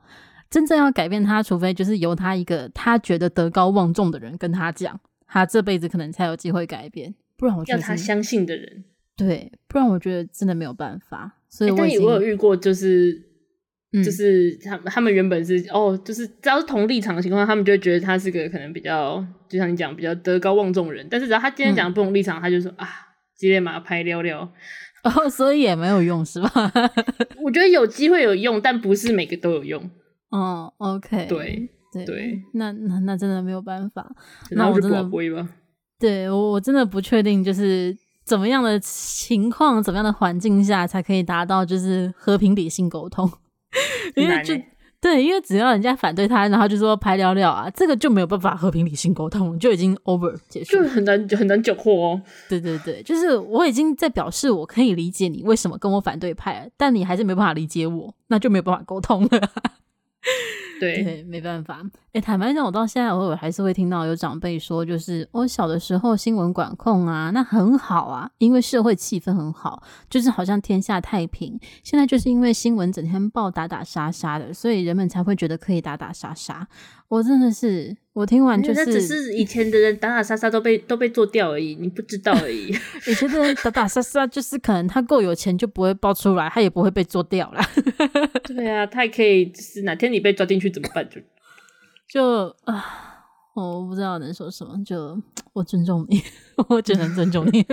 [0.50, 7.14] 真正要改变他，除非就是由他一个他觉得德高望重的人跟他讲，他这辈子可能才有机会改变。
[7.38, 8.86] 不然我觉得要他相信的人，
[9.18, 11.38] 对，不然我觉得真的没有办法。
[11.50, 13.35] 所以我，欸、我有遇过就是。
[14.04, 21.08] 就是他他们原本是哦，就是只要是同立场的情况，他们就会觉得他是个可能比较，就像你讲比较德高望重的人。
[21.10, 22.88] 但是只要他今天讲不同立场，嗯、他就说啊，
[23.38, 24.42] 激烈马拍撩撩，
[25.04, 26.50] 哦，所以也没有用是吧？
[27.44, 29.90] 我觉得有机会有用，但不是每个都有用。
[30.32, 34.06] 哦，OK，对对对，那那那真的没有办法。
[34.52, 35.48] 那我真的不会吧？
[36.00, 43.32] 对我我真的不确定，就是怎么样的情况，怎么样的环境下才可以达到就是和平理性沟通。
[44.16, 44.54] 因为就
[45.02, 52.22] 对，因为只要人家反对他，然后就说拍聊聊啊，这个就没有办法和平理性沟通，就已经 over 结束，就很难很难解惑哦。
[52.50, 59.52] 对对对，就是我已经在表示我可以理解你为什么跟我反对派，但你还是没办法理解我，那就没有办法沟通了。
[60.80, 61.82] 对，对，没办法。
[62.14, 71.60] 哎，坦白讲，我到现在偶尔还是会听到有长辈说，就是我小的时候新闻管控啊，那很好啊，因为社会气氛很好，就是好像天下太平。
[71.84, 76.68] 现在就是因为新闻整天报打打杀杀的，所以人们才会觉得可以打打杀杀。
[77.08, 82.70] 我真的是，我听完就是，只是以前的人打打杀杀都被都被做掉而已，你不知道而已。
[83.08, 87.62] 以前的人打打杀杀就是可能他够有钱就不会爆出来，他也不会被做掉啦。
[88.48, 91.06] 对啊，他也可以，就是哪天你被抓进去怎么办？
[91.10, 91.20] 就
[92.08, 96.22] 就啊，我不知道能说什么，就我尊重你，
[96.70, 97.66] 我只能尊重你。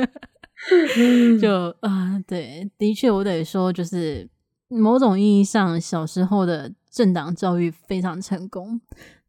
[1.41, 4.29] 就啊，对，的确我得说，就是
[4.67, 8.81] 某种意义上，小时候的政党教育非常成功。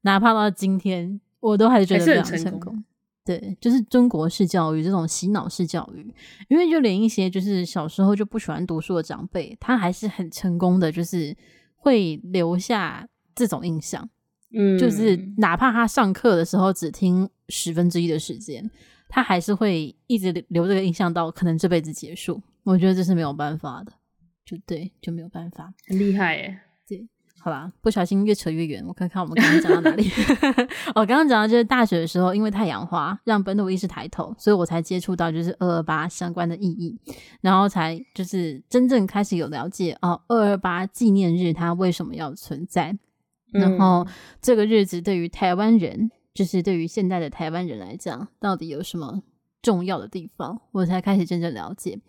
[0.03, 2.83] 哪怕到今天，我都还是觉得非常成功。
[3.25, 6.13] 对，就是中国式教育这种洗脑式教育，
[6.49, 11.33] 因为就连一些就是小时候就不喜欢读书的长辈，他还是很成功的，就是
[11.77, 14.09] 会留下这种印象。
[14.51, 18.69] 嗯，就是哪怕他上课的时候只听十分之一的时间，
[19.07, 22.41] 他还是会一直留这个印象到可能这辈子结束。
[22.63, 23.93] 我觉得这是没有办法的，
[24.45, 25.73] 就对，就没有办法。
[25.87, 26.59] 很厉害耶。
[27.43, 28.81] 好吧，不小心越扯越远。
[28.87, 30.09] 我看看我们刚刚讲到哪里。
[30.95, 36.97] 我 刚刚讲到就是大学的时候，因为太阳花让本土意识抬头，所以我才接触到就是二二八相关的意义，
[37.41, 42.97] 然后才就是真正开始有了解哦，二二八纪念日它为什么要存在，
[43.51, 44.07] 然后
[44.41, 49.21] 这个日子对于台湾人，就是对于现在的台湾人来讲，到底有什么
[49.61, 51.99] 重要的地方，我才开始真正了解。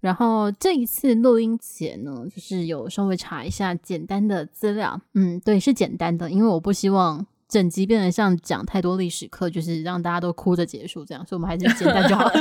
[0.00, 5.00] 然后这一次录音前呢，就是有稍微查一下简单的资料。
[5.14, 12.32] 嗯，对，是简单的，因为我不希望整集变得像讲太多历史课，就是让大家都哭着结束这样，所以我们还是简单就好了。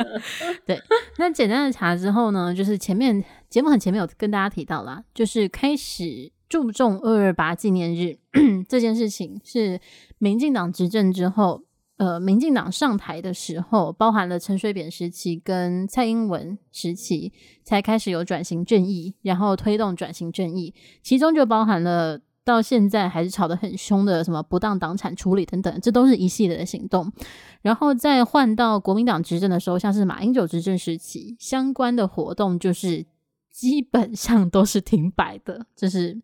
[0.64, 0.80] 对，
[1.18, 8.16] 那简单的查之后呢，就是前面节目很前面有跟大家提到啦，就是开始注重二二八纪念日
[8.66, 9.78] 这件事情，是
[10.18, 11.64] 民进党执政之后。
[11.96, 27.12] 呃，民进党上台的时候，包含了陈水扁时期跟蔡英文时期，才开始有转型正义，然后推动转型正义，其中就包含了到现在还是吵得很凶的什么不当党产处理等等，这都是一系列的行动。
[27.62, 33.06] 然后再换到国民党执政的时候，像是马英九执政时期，相关的活动就是
[33.52, 36.20] 基本上都是停摆的，就是。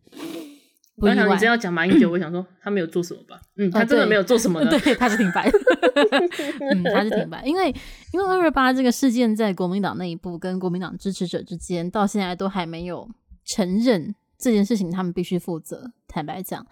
[0.97, 3.41] 我想你真要讲马英九，我想说他没有做什么吧？
[3.57, 4.67] 嗯，他真的没有做什么的。
[4.67, 5.49] 哦、 对，他是停摆。
[6.71, 7.73] 嗯，他是停摆，因为
[8.13, 13.09] 因为二二八这个事件在国民党内部跟国民党支持者之间，到现在都还没有
[13.45, 15.91] 承认这件事情，他们必须负责。
[16.07, 16.67] 坦白讲，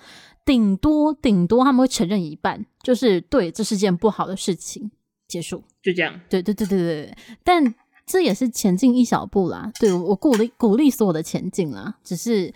[0.46, 4.92] 顶多顶多他们会承认一半，就是对，这是件不好的事情，
[5.28, 6.20] 结束，就这样。
[6.30, 7.74] 对对对对对，但
[8.06, 9.72] 这也是前进一小步啦。
[9.80, 12.54] 对，我鼓励鼓励所有的前进啦，只是。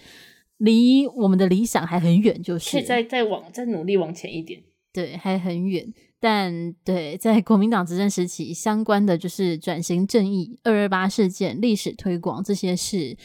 [0.58, 4.62] 离我们的理想还很远，就是再再往再努力往前一点，
[4.94, 5.94] 对，还很远。
[6.20, 13.18] 但对，在国民党执政时期，相关的就是转型正义、二二八事件、历史推广这些是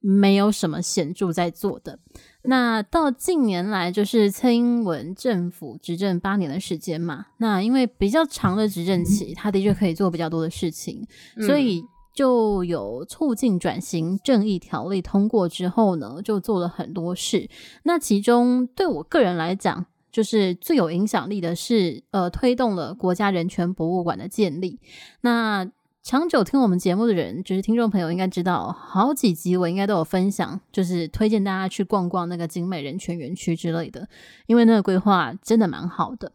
[0.00, 1.98] 没有什么显著在做的。
[2.44, 11.04] 那到近年来，就是蔡英文政府执政八年的时间嘛，那因为比较长的执政期，他的确可以做比较多的事情，
[11.36, 11.82] 嗯、所以。
[12.14, 17.50] 就有促进转型正义条例通过之后呢，就做了很多事。
[17.82, 24.78] 那其中对我个人来讲，就是最有影响力的是，呃，推动了国家人权博物馆的建立。
[25.22, 25.68] 那
[26.04, 34.06] 长久听我们节目的人，就是听众朋友应该知道，好几集我应该都有分享，就是推荐大家去逛逛那个景美人权园区之类的，
[34.46, 36.30] 因为那个规划真的蛮好的。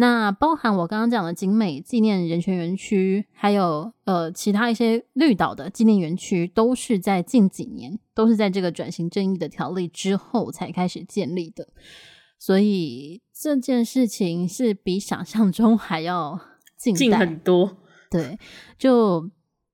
[0.00, 11.68] 那包含我刚刚讲的景美纪念人权园区，还有呃其他一些绿岛的纪念园区，都是在近几年，都是在这个转型正义的条例之后才开始建立的。
[12.38, 16.40] 所以这件事情是比想象中还要
[16.78, 17.76] 近近很多。
[18.10, 18.38] 对，
[18.78, 19.28] 就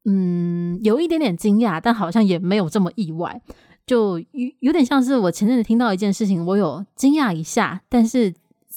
[0.06, 3.40] 嗯有一点点惊讶，但好像也没有这么意外，
[3.86, 4.26] 就有
[4.58, 8.34] 有点像是我前阵子听到一件事情，我有惊讶一下，但是。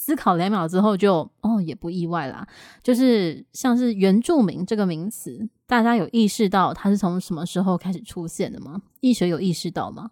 [0.10, 2.48] 思考两秒之后就，哦，也不意外啦。
[2.82, 8.82] 就是像是原住民这个名词，大家有意识到它是从什么时候开始出现的吗？
[9.02, 10.10] 易学有意识到吗？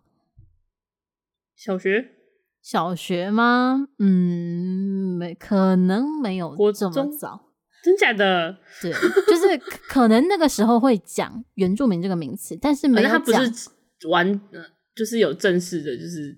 [1.56, 2.12] 小学？
[2.62, 3.88] 小学吗？
[3.98, 7.42] 嗯，没，可能没有这么早。
[7.84, 8.56] 真假的？
[8.84, 9.58] 对，就是
[9.90, 13.18] 可能那个时候会讲原住民这个名词，但是没有讲。
[13.18, 14.40] 他不是完。
[14.96, 16.36] 就是有正式的，就是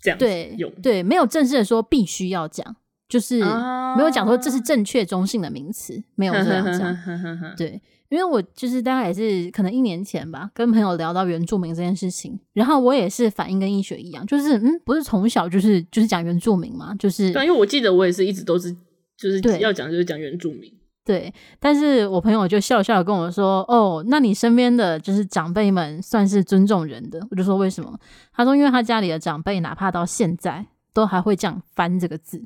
[0.00, 2.76] 这样对用对，没有正式的说必须要讲，
[3.08, 6.96] 就是没有讲说这是正确中性的名词，没有这样讲。
[7.56, 18.72] 对，因为我就是大概也是可能一年前吧，跟朋友聊到原住民这件事情，然后我也是反应跟医学一样，就是嗯，不是从小就是就是讲原住民嘛，就是对，因为我记得我也是一直都是
[19.16, 20.72] 就是要讲就是讲原住民。
[21.08, 27.98] 对，但是我朋友就笑笑跟我说：“哦，那你身边的就是长辈们算是尊重人的。”我就说：“为什么？”
[28.30, 32.44] 他说：“因为他家里的长辈，哪怕到现在都还会这样翻这个字，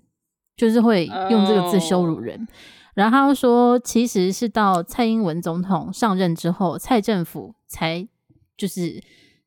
[0.56, 2.38] 就是会用这个字羞辱人。
[2.38, 2.48] Oh.
[2.94, 8.06] ”然后他又说：“其实是到蔡英文总统上任之后，蔡政府才
[8.56, 9.02] 就是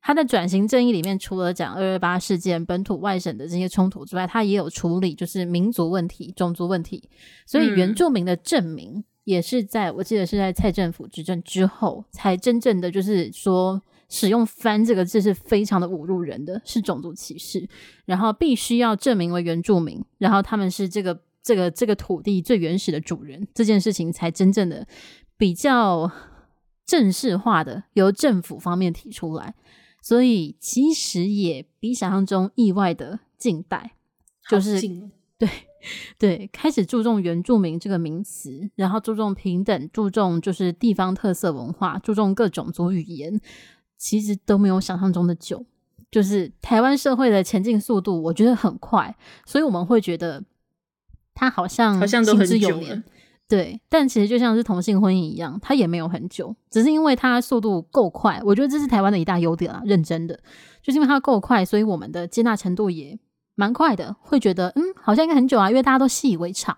[0.06, 7.10] 他在转型正义里面，除了讲二二八事件、本土外省的这些冲突之外，他也有处理就是民族问题、种族问题。
[7.44, 8.92] 所以原住民的正名。
[8.98, 17.68] 嗯”也是在我记得是在蔡政府执政之后，才真正的就是说使用“翻”这个字是非常的侮辱人的，是种族歧视。
[18.04, 24.86] 然后必须要证明为原住民，然后他们是这个这个这个土地最原始的主人，这件事情才真正的
[25.36, 26.08] 比较
[26.86, 29.56] 正式化的由政府方面提出来。
[30.06, 33.96] 所以其实也比想象中意外的近代，
[34.48, 34.80] 就是
[35.36, 35.48] 对。
[36.16, 43.40] 对，开始注重原住民这个名词，然后注重平等，注重就是地方特色文化，注重各种族语言，
[43.96, 45.66] 其实都没有想象中的久。
[46.08, 50.44] 就是台湾社会的前进速度，我觉得很快，所以我们会觉得
[51.34, 53.02] 它好像好像都很久了。
[53.48, 58.40] 对，但其实就像是同性婚姻一样，它也没有很久，只是因为它速度够快。
[58.44, 60.38] 我觉得这是台湾的一大优点啊，认真的，
[60.82, 63.18] 就是因为它够快，所以我们的接纳程度也。
[63.58, 66.76] 蛮快的，会觉得嗯，好像应该很久啊，因为大家都习以为常，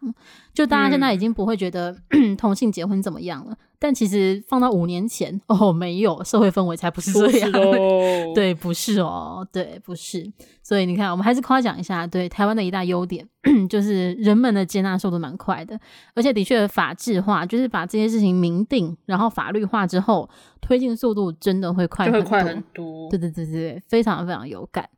[0.55, 3.57] 就大家现在已经不会觉得、嗯、同性结婚怎么样了。
[3.79, 10.31] 但其实放到五年前，哦，没有社会氛围才不是这样，哦、 对，不是哦，对，不是。
[10.63, 13.27] 所以你看，我们还是夸奖一下，对台湾的一大优点，
[13.71, 15.79] 就是人们的接纳速度蛮快的，
[16.15, 20.29] 而且的确法制化，就是把这些事情明定，然后法律化之后，
[20.61, 23.09] 推进速度真的会快很多，会快很多。
[23.09, 24.89] 对对对对，非常非常有感。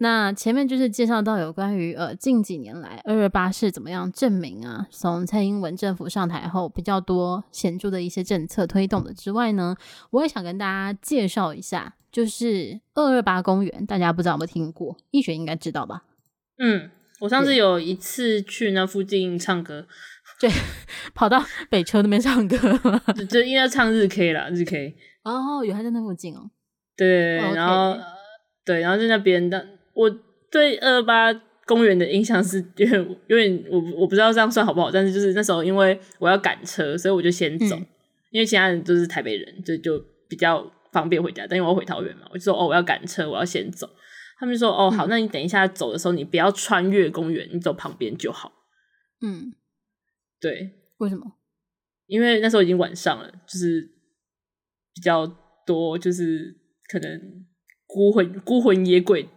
[0.00, 9.76] 那前面就是介绍到有关于呃近几年来二二八是怎么样证明啊，从蔡英文政府上台后比较多显著的一些政策推动的之外呢，
[10.10, 14.96] 我也想跟大家介绍一下，就是二二八公园，大家不知道有没有听过？
[15.10, 16.04] 易学应该知道吧？
[16.58, 19.88] 嗯，我上次有一次去那附近唱歌，
[20.38, 20.48] 对，
[21.12, 22.56] 跑到北车那边唱歌，
[23.16, 24.94] 就就应该唱日 K 啦，日 K。
[25.24, 26.48] 哦，原来在那附近哦。
[26.96, 27.98] 对，然后、
[28.64, 29.77] 对，然后在那边的。
[29.98, 30.08] 我
[30.48, 31.34] 对二二八
[31.66, 37.86] 公园的印象是有点有点我我不知道这样算好不好，但是就是那时候因为我要赶车，所以我就先走，嗯、
[38.30, 41.44] 因为其他人都是台北人，就就比较方便回家。
[41.48, 43.90] 但因为我回桃园嘛，我就说哦我要赶车，我要先走。
[44.38, 48.52] 他们就说哦好，那你等一下走的时候，你不要穿越公园，你走旁边就好。
[49.20, 49.52] 嗯，
[50.40, 51.32] 对，为什么？
[52.06, 53.90] 因为那时候已经晚上了，就是
[54.94, 55.26] 比较
[55.66, 56.56] 多，就是
[56.88, 57.44] 可能
[57.84, 59.28] 孤魂孤魂野鬼。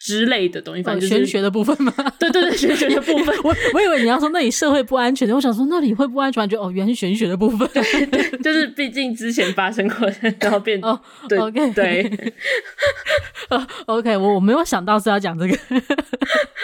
[0.00, 1.92] 之类的东西，反正就是、玄学的部分吗？
[2.18, 3.36] 对对对，玄学的部分。
[3.44, 7.68] 我我以为你要说那里社会不安全的，我想说那里会不安全，就哦，原来是玄学的部分。
[7.74, 10.10] 对对，就是毕竟之前发生过，
[10.40, 11.38] 然后变哦，对
[11.72, 12.32] 对、
[13.50, 15.54] 哦、，OK，我我没有想到是要讲这个，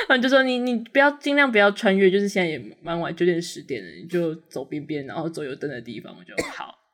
[0.08, 6.85] 反正就说你你不要尽量不要穿越，就是现在也蛮晚，九点十点了，你就走边边，然后走有灯的地方，我就好。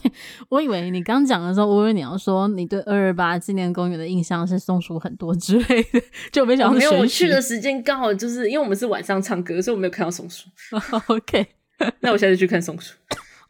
[0.48, 6.02] 我以为你刚讲的时候，我以为你要说你对二二八纪念公园的印象是松鼠很多之类的，
[6.32, 6.78] 就没想到、哦。
[6.78, 10.48] 没有，我去的时间刚好就是因为我们是晚上唱歌，所以我没有看到松鼠。
[11.08, 11.46] OK，
[12.00, 12.94] 那我现在去看松鼠。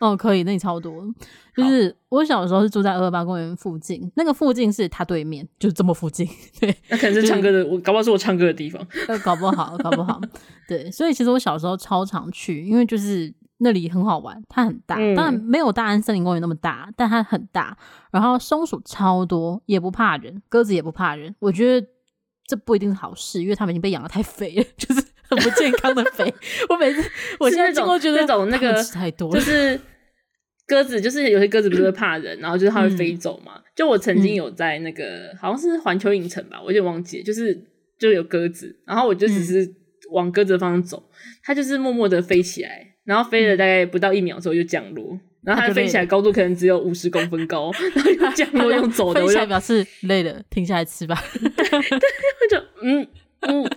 [0.01, 1.05] 哦，可以，那你超多。
[1.57, 6.29] 就是我小时候是住在二二八公园附近，那个附近是它对面，就这么附近。
[6.59, 8.85] 对，那可能是唱歌的，就是、我搞不好是我唱歌的地方。
[9.07, 10.21] 呃，搞不好，搞不好。
[10.67, 13.33] 对，所以其实我小时候超常去，因为就是。
[13.63, 17.77] 那里很好玩，它很大，当然没有大安森林公园那么大，但它很大。
[18.11, 21.35] 然后松鼠超多，也不怕人，鸽子也不怕人。
[21.39, 21.87] 我觉得
[22.47, 26.35] 这不一定是好事，因为它们已经被养的太肥了， 就是很不健康的肥。
[26.69, 29.81] 我每次我现在经过觉得那种那个太多，就是
[30.67, 33.53] 鸽子，就是有些鸽子不是会怕人，然后就是它会飞走嘛。
[33.57, 37.59] 嗯、就我曾经有在那个、嗯、好像是环球影城吧，我有点忘记，就是
[37.99, 39.73] 就有鸽子，然后我就只是
[40.11, 41.09] 往鸽子的方向走，
[41.45, 42.89] 它就是默默的飞起来。
[43.05, 51.21] 然后飞了大概不到一秒之后就降落，然后它飞起来高度可能只有五十公分高，然后又降落用走的， 飞起来表示累了，停下来吃吧。
[51.33, 53.07] 对，就嗯
[53.41, 53.71] 嗯，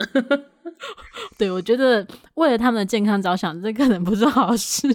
[1.38, 2.06] 对，我觉得
[2.36, 4.88] 为了他们的健康着想，这可能不是好事。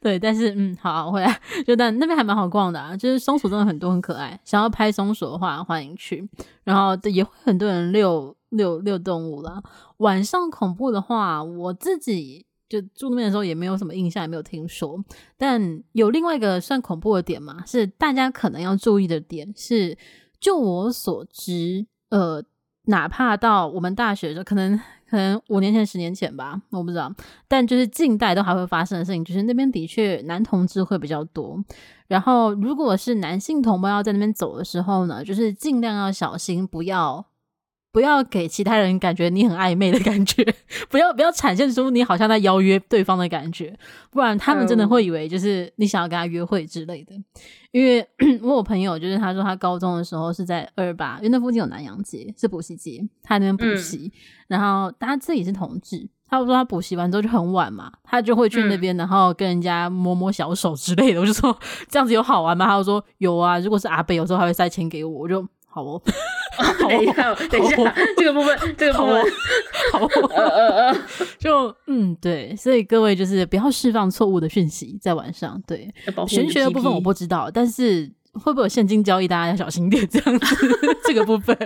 [0.00, 4.38] 对，但是嗯，好，我回来就但那边还蛮好逛的啊，就是松鼠真的很多，很可爱。
[4.44, 6.26] 想要拍松鼠的话，欢迎去。
[6.64, 9.62] 然后也会很多人遛遛遛动物啦。
[9.98, 14.98] 晚上恐怖的话，我自己就住那边的时候也没有什么印象，也没有听说。
[15.36, 19.98] 但有另外一个算恐怖的点嘛，是大家可能要注意的点是，
[20.40, 22.42] 就我所知，呃，
[22.84, 24.80] 哪怕到我们大学的时候，可能。
[25.12, 27.14] 可能五年前、十年前吧，我不知道。
[27.46, 31.62] 但就是近代都还会发生的事情，就是那边的确男同志会比较多。
[32.08, 37.26] 然后，如果是男性同胞要在那边走的时候呢，就是尽量要小心，不要。
[37.92, 40.42] 不要给其他人感觉你很暧昧的感觉，
[40.88, 43.78] 不要不要展现出你好像在邀约对方的感觉，
[44.10, 47.14] 不然他们真的会以为就是你想要跟他约会之类的。
[47.70, 48.06] 因为
[48.42, 54.12] 我有朋友就是他说他高中的时候是在二八，因为那附近有南洋街是补习街，他在那边补习，嗯、
[54.48, 61.20] 然后他自己是同志，他说他补习完之后就很晚嘛，他就会去那边，然后跟人家摸摸小手之类的。
[61.20, 61.54] 我就说
[61.88, 62.66] 这样子有好玩吗？
[62.66, 65.46] 他就说有啊，如果是阿北，有时候还会塞钱给我，我就。
[65.74, 66.02] 好哦，
[66.80, 69.24] 等一下，等一下，这个部分，这个部分，
[69.92, 70.04] 好，
[70.34, 70.98] 呃呃呃，
[71.40, 75.60] 就嗯，对，所以各位就是不要释放错误的讯息在晚上。
[75.66, 75.90] 对，
[76.28, 80.56] 玄学的部分我不知道，但是会不会有现金交易，大家要小心点，这样子。
[81.04, 81.56] 这个部分，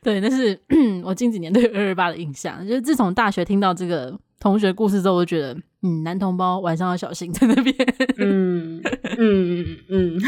[0.00, 0.56] 对，那是
[1.04, 5.56] 我近几年对二二八的印象，就是自从大学听到这个同学故事之后，我就觉得。
[5.84, 7.74] 嗯，男同胞晚上要小心在那边。
[8.18, 8.80] 嗯
[9.18, 10.18] 嗯嗯嗯，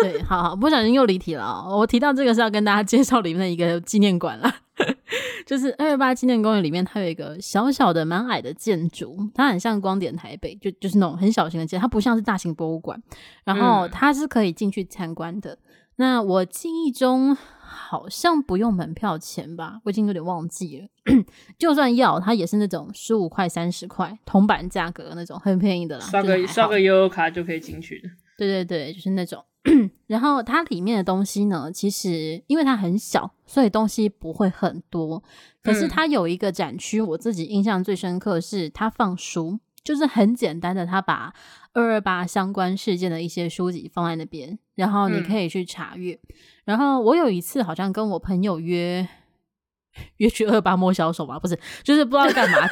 [0.00, 1.78] 对，好好，不小心又离题了喔。
[1.78, 4.52] 我提到这个是要跟大家介绍里面的一个纪念馆啦，
[5.46, 13.00] 就是二月八纪念公园里面，它有一个小小的蛮矮的建筑，它很像光点台北，就就是那种很小型的建筑，它不像是大型博物馆，
[13.44, 15.56] 然后它是可以进去参观的。
[15.96, 17.36] 那我记忆中。
[17.74, 20.86] 好像不用门票钱吧，我已经有点忘记了。
[21.58, 26.04] 就算要，它也是那种十五块、三十块铜板价格那种，很便宜的啦。
[26.06, 28.08] 刷个刷个悠悠卡就可以进去的。
[28.38, 29.44] 对对对，就是那种。
[30.06, 35.22] 然后它里面的东西呢，其实因为它很小，所以东西不会很多。
[35.62, 41.32] 可是它有一个展区，我自己印象最深刻是它放书，就是很简单的，它把
[41.72, 46.14] 二二八相关事件的一些书籍放在那边，然后你可以去查阅。
[46.14, 49.06] 嗯然后我有一次好像跟我朋友约
[50.16, 52.66] 约去二八摸小手吧，不是，就是不知道干嘛，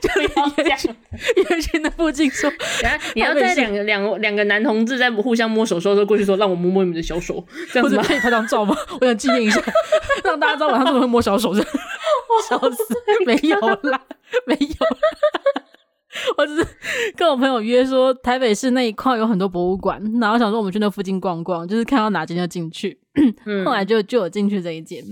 [0.00, 0.88] 就 就约去
[1.34, 2.48] 约去那附近说，
[3.16, 8.76] 你要在两个两两个男同志在互相摸手的时候过去说，让我摸摸你们的小手，这样子可以拍张照吗？
[9.00, 9.60] 我想纪念一下，
[10.22, 11.68] 让大家知道晚上怎么会摸小手，这样
[12.48, 12.94] 笑死，
[13.26, 13.58] 没有
[13.90, 14.00] 啦，
[14.46, 14.68] 没有。
[16.38, 16.66] 我只是
[17.16, 22.98] 跟我朋友约说，台北市那一块有很多博物馆，然后想说我们去那附近逛逛，就是看到哪间就进去。
[23.46, 25.02] 嗯、后来就就有进去这一间，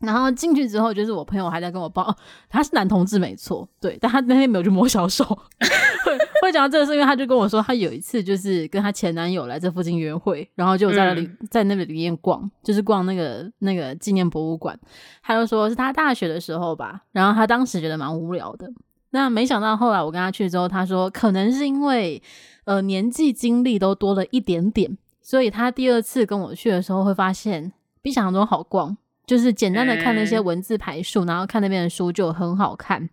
[0.00, 2.14] 然后进去之后，就是我朋友还在跟我报，
[2.48, 5.24] 他是男同志没错，对，但他那天没有去摸小手。
[6.04, 14.78] 会会讲到这个是因为他就跟我说，他有一次就是跟他前男友来这附近约会，然后就在那里、嗯、在那里里面逛，就是逛那个那个纪念博物馆。
[15.22, 18.70] 他就说是他大学的时候吧，然后他当时觉得蛮无聊的。
[19.14, 22.20] 那没想到后来我跟他去之后，他说可能是因为
[22.64, 33.08] 呃年纪经历都多了一点点，所以他第二次跟我去的时候会发现比想象中好逛，就是简单的看那些文字排数，欸、然后看那边的书就很好看。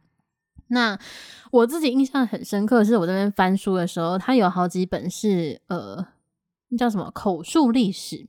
[0.70, 0.98] 那
[1.52, 6.04] 我自己印象很深刻，是我这边翻书的时候，他有好几本是呃
[6.70, 8.28] 那叫什么口述历史。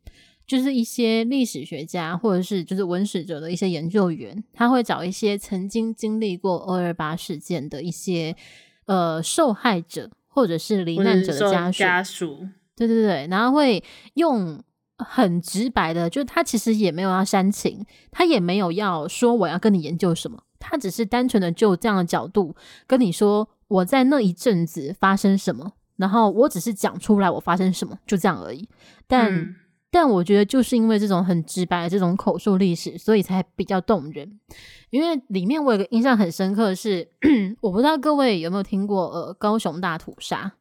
[0.53, 8.37] 就是一些历史学家或者是就是文史者的一些研究员，他会找一些曾经经历过二二八事件的一些
[8.85, 13.83] 呃受害者或者是罹难者的家属，家属，对对对，然后会
[14.13, 14.63] 用
[14.99, 22.55] 很直白的，就他其实也没有要煽情，他也没有要说我要跟你研究什么，他只是单纯的就这样的角度
[22.87, 28.69] 跟你说我在那一阵子发生什么，然后我只是讲出来我发生什么，就这样而已，
[29.07, 29.35] 但。
[29.35, 29.55] 嗯
[29.93, 34.40] 但我觉得就是因为这种很直白的这种口述历史，所以才比较动人。
[34.88, 37.07] 因为里面我有个印象很深刻的是，
[37.61, 40.55] 我不知道各位有没有听过呃高雄大屠杀，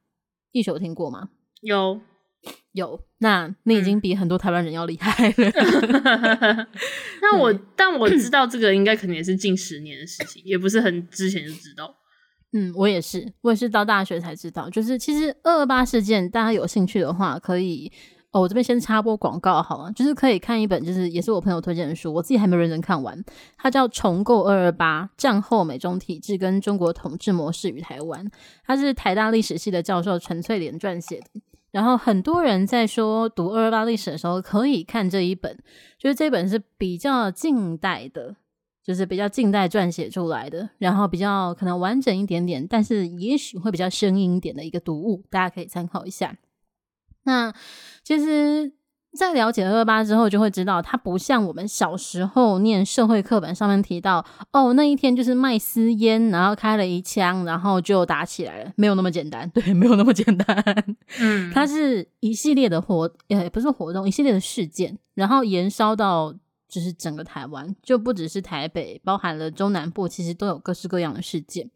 [0.51, 1.29] 一首听过吗？
[1.61, 2.01] 有
[2.73, 5.34] 有，那你已经比很多台湾人要厉害了。
[7.21, 11.95] 那我但我知道这个应该可能也是近十年的事情，也不是很之前就知道。
[12.51, 14.69] 嗯，我也是，我也是到大学才知道。
[14.69, 17.89] 就是其实二二八事件，大家有兴趣的话可以。
[18.32, 23.21] 哦，我这边先插播广告好了，就是可以看一本，就是也是我朋友推荐的书，我自己还没认真看完。
[23.57, 28.25] 它叫《重构二二八：战后美中体制跟中国统治模式与台湾》，
[28.65, 31.41] 它是台大历史系的教授陈翠莲撰写的。
[31.71, 35.57] 然后很多人在说读二二八历史的时候可以看这一本，
[35.97, 38.36] 就是这本是比较近代的
[38.84, 46.36] 就是比较近代撰写出来的，然后比较可能完整一点点，但是也许会比较生硬一点的一个读物，大家可以参考一下。
[47.24, 47.53] 那
[48.03, 48.72] 其实，
[49.17, 60.95] 在了解二二八之后，就会知道它不像我们小时候念社会课本上面提到，哦，那一天就是卖私烟，然后开了一枪，然后就打起来了，没有那么简单， 对，没有那么简单。
[61.19, 66.36] 嗯，它是一系列的活，呃，不是活动，一系列的事件，然后延烧到。
[66.74, 71.69] 就是整个台湾，就不只是台北，包含了中南部，其实都有各式各样的事件。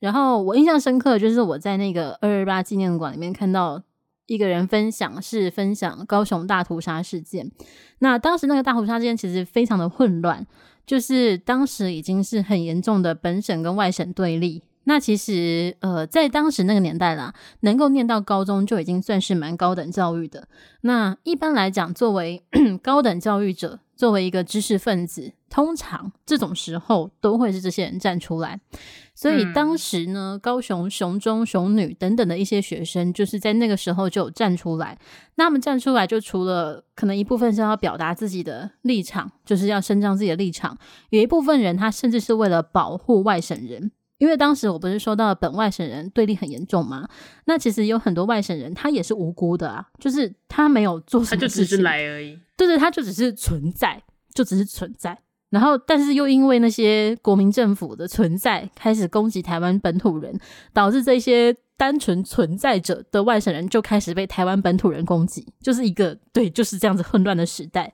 [0.00, 3.82] 然后我印象深刻，就是我在那个二二八纪念馆里面看到
[4.28, 7.50] 一个人分享，是分享高雄大屠杀事件。
[7.98, 10.46] 那当时那个大屠杀事件其实非常的混乱，
[10.86, 14.62] 就是当时已经是很严重的本省跟外省对立。
[14.84, 20.48] 那其实，呃，在当时那个年代啦，能够念到高中就已经算是蛮高等教育的。
[20.80, 22.42] 那一般来讲，作为
[22.82, 28.60] 高等教育者，作为一个知识分子，通常这种时候都会是这些人站出来。
[29.14, 34.96] 所以当时呢，嗯、高雄雄中、雄女等等的一些学生，就是在那个时候就有站出来。
[35.34, 40.78] 那他们站出来，就除了可能一部分是要表达自己的立场，就是要伸张自己的立场，
[41.10, 43.90] 有一部分人他甚至是为了保护外省人。
[44.18, 47.08] 因为当时我不是说到本外省人对立很严重吗？
[47.44, 52.36] 那其实有很多外省人他也是无辜的啊，就是他没有做什么事情，他就只是来而已。
[52.56, 54.02] 对对，他就只是存在，
[54.34, 55.16] 就只是存在。
[55.50, 60.38] 然后，但是又因为那些国民政府的存在，开始攻击台湾本土人，
[60.72, 67.92] 导致这些单纯存在者的外省人就开始被台湾本土人攻击，就是一个对，就是这样子混乱的时代。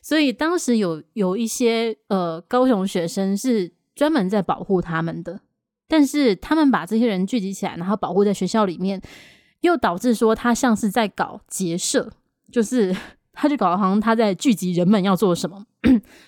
[0.00, 5.40] 所以当时有有一些呃高雄学生是专门在保护他们的。
[5.88, 9.00] 但是他们把这些人聚集起来，然后保护在学校里面，
[9.60, 12.10] 又导致说他像是在搞结社，
[12.50, 12.92] 就是
[13.32, 15.64] 他就搞得好像他在聚集人们要做什么，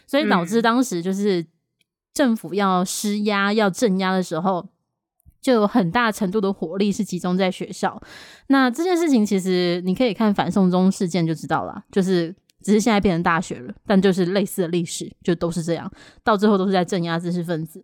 [0.06, 1.46] 所以导致当时就是
[2.12, 4.68] 政府要施压、要镇压的时候，
[5.40, 8.00] 就有很大程度的火力是集中在学校。
[8.48, 12.34] 那这件事情其实你可以看反送中事件就知道了，就是。
[12.60, 15.90] 只是现在变成大学了，但就是类似的历史，就都是这样，
[16.24, 17.82] 到最后都是在镇压知识分子。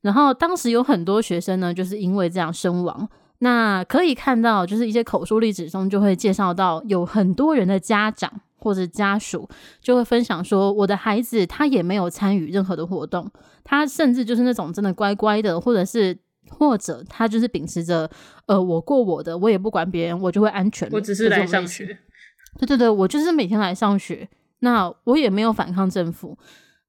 [0.00, 3.06] 然后当时有很多学生呢，就是因为这样身亡。
[3.40, 8.32] 那可以看到，就是一些口述历史中就会介绍到，有很多人的家长
[8.64, 9.46] 或者家属
[9.82, 13.30] 就会分享说，我的孩子他也没有参与任何的活动，
[13.62, 18.10] 他甚至就是那种真的乖乖的，或者是或者他就是秉持着，
[18.46, 20.88] 呃，我过我的，我也不管别人，我就会安全。
[20.90, 21.98] 我只是来上学。
[22.58, 24.26] 对对对，我就是每天来上学，
[24.60, 26.38] 那我也没有反抗政府，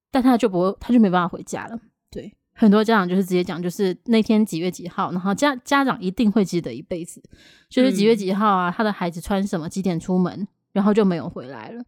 [0.10, 1.78] 但他就不会，他就没办法回家了。
[2.10, 7.22] 对，很多家长就是直接讲，就是那天几月几号，然后家家长一定会记得一辈子，
[7.68, 11.82] 就是几月几号啊，他的孩子穿什么，几点出门，然后就没有回来了。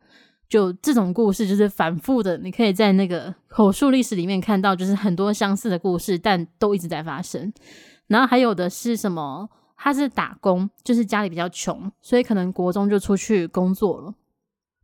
[0.48, 7.52] 就这种故事，就是反复的，你可以在那个口述历史里面看到，就是很多相似的故事，但都一直在发生。
[8.08, 9.50] 然后还有的是什么？
[9.76, 14.14] 他是打工，就是家里比较穷，所以可能国中就出去工作了。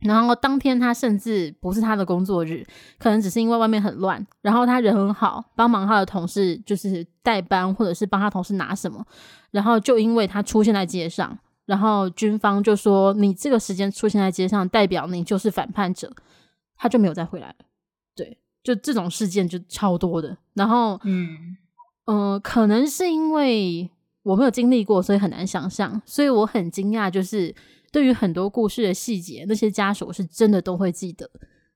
[0.00, 2.62] 然后当天他甚至不是他的工作日，
[2.98, 4.24] 可能只是因为外面很乱。
[4.42, 9.02] 然后他人很好，帮忙他的同事就是代班，或者是帮他同事拿什么。
[9.50, 16.12] 然后就因为他出现在街上，然后军方就说，你这个时间出现在街上，代表你就是反叛者，
[16.76, 17.56] 他就没有再回来了。
[18.14, 20.36] 对，就这种事件就超多的。
[20.54, 21.56] 然后，嗯
[22.06, 23.90] 嗯、呃，可能是因为。
[24.24, 26.00] 我没有经历过，所以很难想象。
[26.06, 27.54] 所以我很惊讶，就是
[27.92, 31.30] 对于很多故事的细节，那些家属是真的都会记得。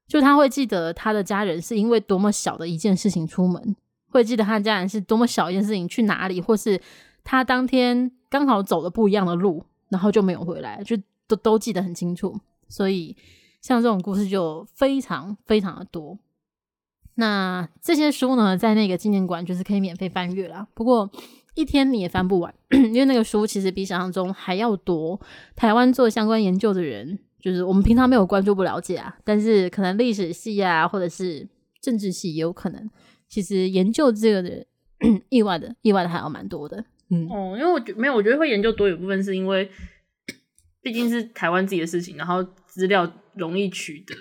[0.07, 3.77] 就他会记得他的家人是因为多么小的一件事情出门，
[4.11, 6.81] 会记得他的家人是多么小一件事情去哪里，或是
[7.23, 12.39] 他当天刚好走了不一样的路，然后就没有回来，就都都记得很清楚。
[12.69, 13.17] 所以
[13.61, 16.19] 像这种故事就非常非常的多。
[17.15, 20.67] 那这些书呢，在那个纪念馆就是可以免费翻阅啦。
[20.75, 21.11] 不过。
[21.55, 25.21] 一天你也翻不完， 因为那个书其实比想象中还要多。
[25.57, 31.49] 台湾做相关研究的人，就是我们平常没有关注不了解啊，但是可能历史系啊，或者是
[31.81, 32.89] 政治系也有可能。
[33.29, 34.65] 其实研究这个的
[35.31, 36.85] 意外的意外的还要蛮多的。
[37.11, 39.71] 嗯，哦，因为我觉没有，我觉得会研究多有部分是因为
[40.81, 44.15] 毕竟是台湾自己的事情，然后资料容易取得，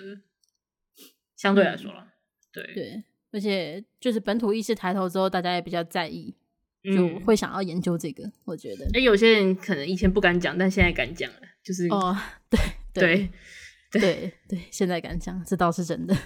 [1.36, 2.06] 相对来说了，
[2.52, 6.34] 对对，而且就是本土意识抬头之后，大家也比较在意。
[6.80, 8.84] 就会想要研究这个，嗯、我觉得。
[8.86, 12.16] 哎、欸，有些人可能以前不敢讲，但现在敢讲了，就是哦，
[12.48, 12.58] 对
[12.94, 13.30] 对
[13.90, 16.16] 对对对，对，现在敢讲，这倒是真的。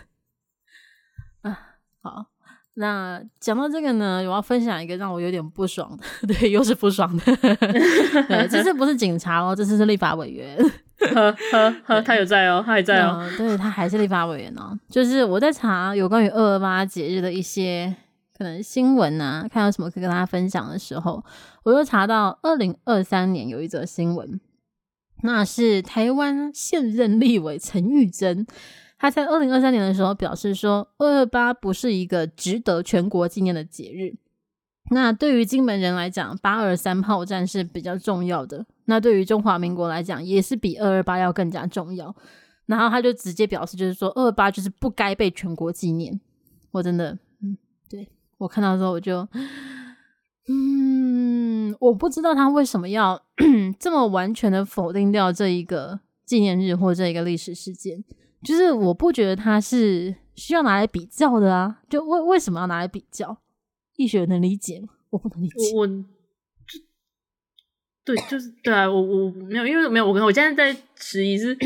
[1.41, 2.32] 啊，好，
[2.75, 7.25] 那讲到这个呢，我要分享一个让我有点不爽的， 对，又是不爽的。
[8.29, 10.57] 对，这次不是警察哦，这次是立法委员。
[11.15, 14.79] 呵呵呵，他有在哦，他还在哦，对，他还是立法委员哦。
[14.89, 17.95] 就是我在查有关于二二八节日的一些
[18.39, 21.23] 可能新闻啊，看到什么可以跟大家分享的时候，
[21.65, 24.41] 我又查到二零二三年有一则新闻，
[25.25, 28.47] 那是台湾现任立委陈玉珍，
[29.03, 34.15] 他在二零二三年的时候表示说，二二八不是一个值得全国纪念的节日。
[34.93, 38.65] 那对于金门人来讲，八二三炮战是比较重要的。
[38.85, 42.15] 那对于中华民国来讲，也是比二二八要更加重要。
[42.67, 46.21] 然后他就直接表示，就是说二二八就是不该被全国纪念。
[46.71, 47.59] 我真的，嗯，
[47.91, 49.27] 对，我看到之后我就，
[50.47, 53.21] 嗯，我不知道他为什么要
[53.81, 58.05] 这么完全的否定掉这一个纪念日或这一个历史事件。
[58.45, 63.39] 就是我不觉得他是需要拿来比较的啊，就为为什么要拿来比较？
[63.97, 64.89] 易学能理解吗？
[65.11, 65.75] 我不能理解。
[65.77, 65.87] 我，
[68.05, 71.57] 对，就是对啊，我我没有，因为没有，我跟我现在在迟疑是，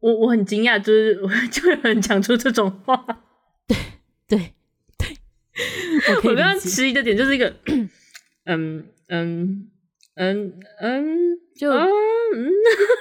[0.00, 2.96] 我我很惊讶，就是我 就有人讲出这种话。
[3.66, 3.76] 对
[4.28, 4.52] 对
[4.98, 5.16] 对，
[6.30, 7.54] 我刚刚迟疑的点就是一个，
[8.44, 9.70] 嗯嗯
[10.16, 11.88] 嗯嗯，就嗯，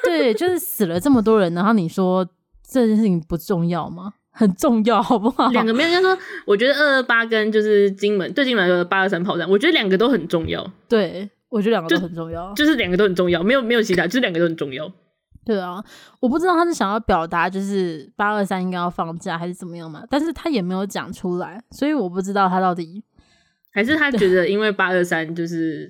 [0.03, 2.27] 对，就是死了这么多人，然后你说
[2.67, 4.13] 这件事情不重要吗？
[4.31, 5.47] 很重要，好不好？
[5.51, 10.69] 两个没有，人家说，我觉得二二八跟就是金门对金门来说的八二三炮战，我觉得两个都很重要。
[10.89, 14.91] 对，我觉得两个都很重要，就，就是两个都很重要，没有没有其他，就是两个都很重要。
[15.45, 15.81] 对啊，
[16.19, 23.03] 我不知道他是想要表达就是八二三应该要放假还是怎么样嘛，但是他也没有讲出来，所以我不知道他到底
[23.71, 25.89] 还是他觉得因为八二三就是。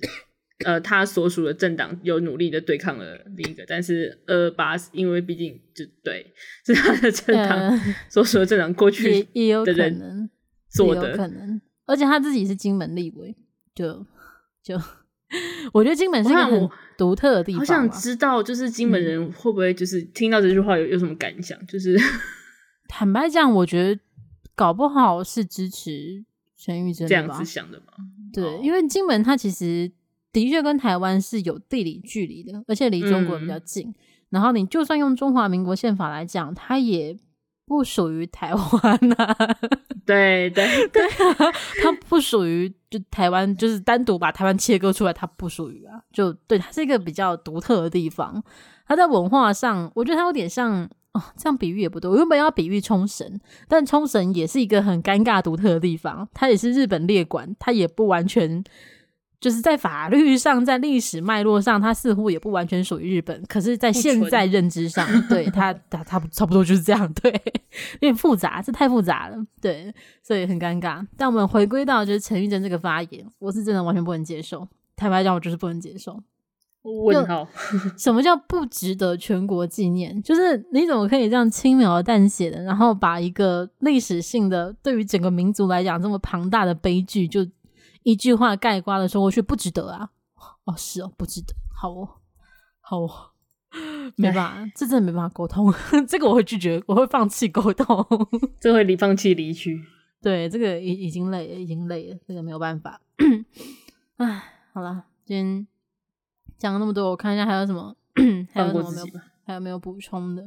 [0.63, 6.33] 呃，他所属的政党有努力的对抗了另一个，但是二二八因为毕竟就对
[6.65, 7.77] 是他的政党
[8.07, 10.29] 所属的政党过去也也有可能
[10.69, 13.35] 做的，可能，而且他自己是金门立委，
[13.75, 14.05] 就
[14.63, 14.79] 就
[15.73, 17.59] 我觉得金门是一个很独特的地方。
[17.59, 21.59] 我想知道，就是金门人会不会就是听到这句话有有什么感想？
[21.59, 21.99] 嗯、就是
[22.87, 23.99] 坦白讲，我觉得
[24.55, 26.23] 搞不好是支持
[26.57, 27.87] 陈玉珍这样子想的吧？
[28.31, 29.91] 对，因为金门他其实。
[30.35, 33.87] 的确跟台湾是有地理距离的，而且离中国比较近。
[33.87, 33.95] 嗯、
[34.31, 37.17] 然后你就算用中华民国宪法来讲，它也
[37.65, 39.57] 不属于台湾呐、 啊。
[40.05, 41.01] 对 对对，
[41.81, 46.03] 它不属于就台湾，就是单独把台湾切割出来，它不属于啊。
[46.11, 48.43] 就对，它是一个比较独特的地方。
[48.85, 50.83] 它在文化上，我觉得它有点像
[51.13, 52.11] 哦，这样比喻也不对。
[52.11, 56.27] 我原本要比喻冲绳，但冲绳也是一个很尴尬独特的地方。
[56.33, 58.61] 它也是日本列管，它也不完全。
[59.45, 63.43] 就是在法律上，在历史脉络上，它似乎也不完全属于日本。
[63.47, 67.13] 可是，在现在认知上，对它，它差不差不多就是这样。
[67.13, 69.37] 对，有点复杂，这太复杂了。
[69.61, 69.93] 对，
[70.23, 71.05] 所以很尴尬。
[71.15, 74.67] 但我们回归到就是陈玉珍这个发言，我是真的完全不能接受。
[74.95, 76.19] 坦白讲，我就是不能接受。
[76.81, 77.47] 问号，
[77.99, 80.19] 什么叫不值得全国纪念？
[80.23, 87.45] 就是你怎么可以这样轻描淡写的，然后把一个历史性的对于整个民族来讲这么庞大的悲剧就。
[88.05, 90.11] 一句话概括的说过去不值得啊！
[90.65, 91.55] 哦，是哦，不值得。
[91.75, 92.07] 好哦，
[92.79, 93.31] 好哦，
[94.15, 94.35] 没办
[94.67, 95.73] 法，这真的没办法沟通。
[96.07, 98.05] 这个我会拒绝，我会放弃沟通，
[98.61, 99.83] 这会离放弃离去。
[100.21, 103.01] 对，这个已已经累了，已经累了，这个没有办法。
[104.17, 105.67] 唉，好了，今天
[106.59, 107.95] 讲了那么多，我看一下还有什么，
[108.53, 109.05] 还有什么没有？
[109.45, 110.43] 还有没有补充的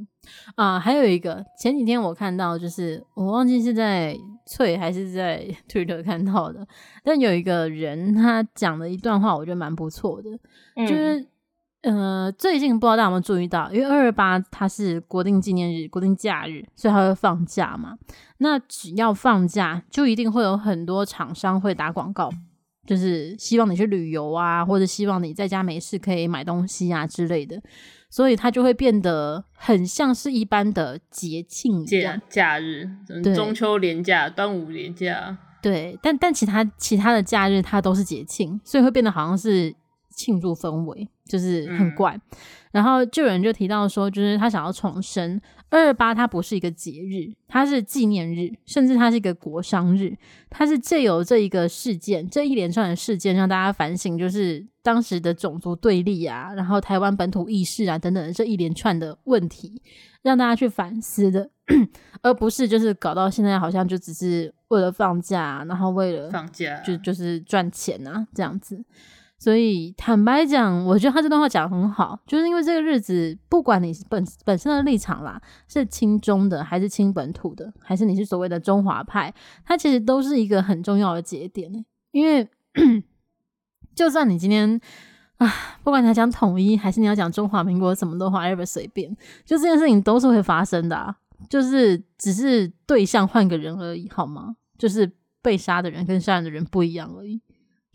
[0.57, 0.79] 啊？
[0.79, 6.67] 还有一个，前几天我看到，就是我忘记是在翠还是在 Twitter 看到的，
[7.05, 10.31] 但有一个人他讲了一段话，我觉得蛮不错的，
[10.77, 11.27] 嗯、就是
[11.83, 17.97] 呃，最近不知道大家有没有注意到，因为二二八它是国定纪念日、国定假日，所以它会放假嘛。
[18.39, 22.29] 那只要放假，就一定会有很多厂商会打广告，
[22.85, 27.63] 就是希望你去旅游啊，或者希望你在家没事可以买东西啊之类的。
[28.11, 32.89] 所以它就会变得很像是一般的节庆假假日，
[33.35, 35.99] 中秋连假、端午连假，对。
[36.03, 39.75] 但但其他其他的假日它都是节庆，所以会变得好像是
[40.19, 42.15] 庆祝氛围，就是很怪。
[42.15, 42.39] 嗯、
[42.73, 45.41] 然后就有人就提到说，就是他想要重生
[45.71, 50.17] 二二八它不是一个节日，它是纪念日，甚至它是一个国殇日。
[50.51, 54.67] 它是借由这一个事件，这一连串的事件，让大家反省，就是。
[54.81, 59.83] 当时的种族对立啊，然后台湾本土意识啊等等这一连串的问题，
[60.23, 61.51] 让大家去反思的，
[62.23, 68.83] 而不是就是搞到现在好像就只是为了放假，然后为了放假就就是赚钱啊这样子。
[69.39, 79.33] 所以坦白讲，我觉得他这段话讲的很好，就是因为这个日子，不管你本本身的立场啦，是亲中的还是亲本土的，还是你是所谓的中华派，
[79.65, 82.49] 它其实都是一个很重要的节点，因为。
[83.97, 84.81] 就算你今天，
[85.39, 89.11] 啊，不管你讲统一，还是你要讲中华民国，什么都话，ever 随便，
[89.45, 91.17] 就这件事情都是会发生的啊，
[91.49, 94.55] 就是只是对象换个人而已，好吗？
[94.79, 95.11] 就是
[95.43, 97.41] 被杀的人跟杀人的人不一样而已。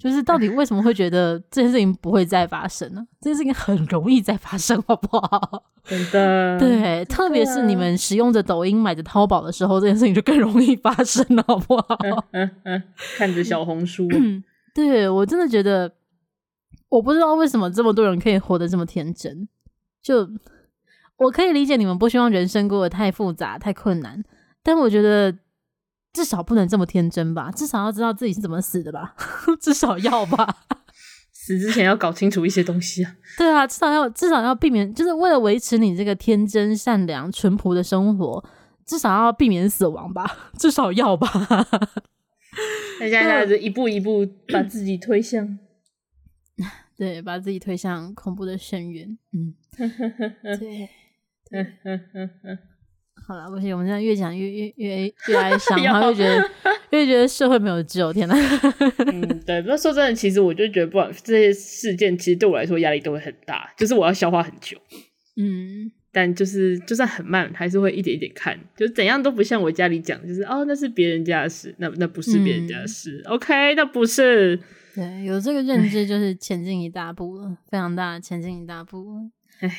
[0.04, 3.02] 就是到底为什么会觉得这件事情不会再发生呢？
[3.22, 5.64] 这件事情很容易再发生，好不好？
[5.86, 11.98] 真的， 对，特别是你们使用着抖音、买着淘宝的时候，这件事情就更容易发生了，好不好？
[12.02, 12.84] 嗯嗯嗯，
[13.16, 14.06] 看着小红书，
[14.76, 15.94] 对，我真的觉得，
[16.90, 19.48] 我不知道为什么这么多人可以活得这么天真。
[20.02, 20.28] 就
[21.16, 24.22] 我可以理解你们不希望人生过得太复杂、太困难，
[24.62, 25.34] 但我觉得。
[26.14, 29.16] 至少不能这么天真吧，至少要知道自己是怎么死的吧，
[29.60, 30.66] 至少要吧。
[31.32, 33.16] 死之前要搞清楚一些东西啊。
[33.38, 38.46] 对啊，至少要至少要避免，就是为了维持你这个天真、善良、淳朴的生活，
[38.86, 40.26] 至少要避免死亡吧，
[40.58, 41.28] 至少要吧。
[43.00, 45.58] 大家一步一步把自己推向，
[46.96, 49.18] 对，把自己推向恐怖的深渊。
[49.34, 49.56] 嗯，
[50.60, 50.90] 对，
[51.50, 51.66] 对。
[53.26, 56.50] 好了，不行，我们现在越讲越越越越 哀伤，然后越觉得
[56.92, 58.36] 越觉得社会没有救，天哪！
[59.08, 59.62] 嗯，对。
[59.62, 64.78] 不过说真的，其实我就觉得，不管这些事件，其实对我来说压力都会很大，就是我要消化很久。
[65.38, 73.24] 嗯，但就是就算很慢，还是会一点一点看，就怎样都不像我家里讲，就是哦，那是别人家的事，那那不是别人家的事。
[73.26, 74.60] 嗯、OK，那不是。
[74.94, 79.32] 对，有这个认知就是前进一大步了，非常大，前进一大步。
[79.62, 79.72] 唉。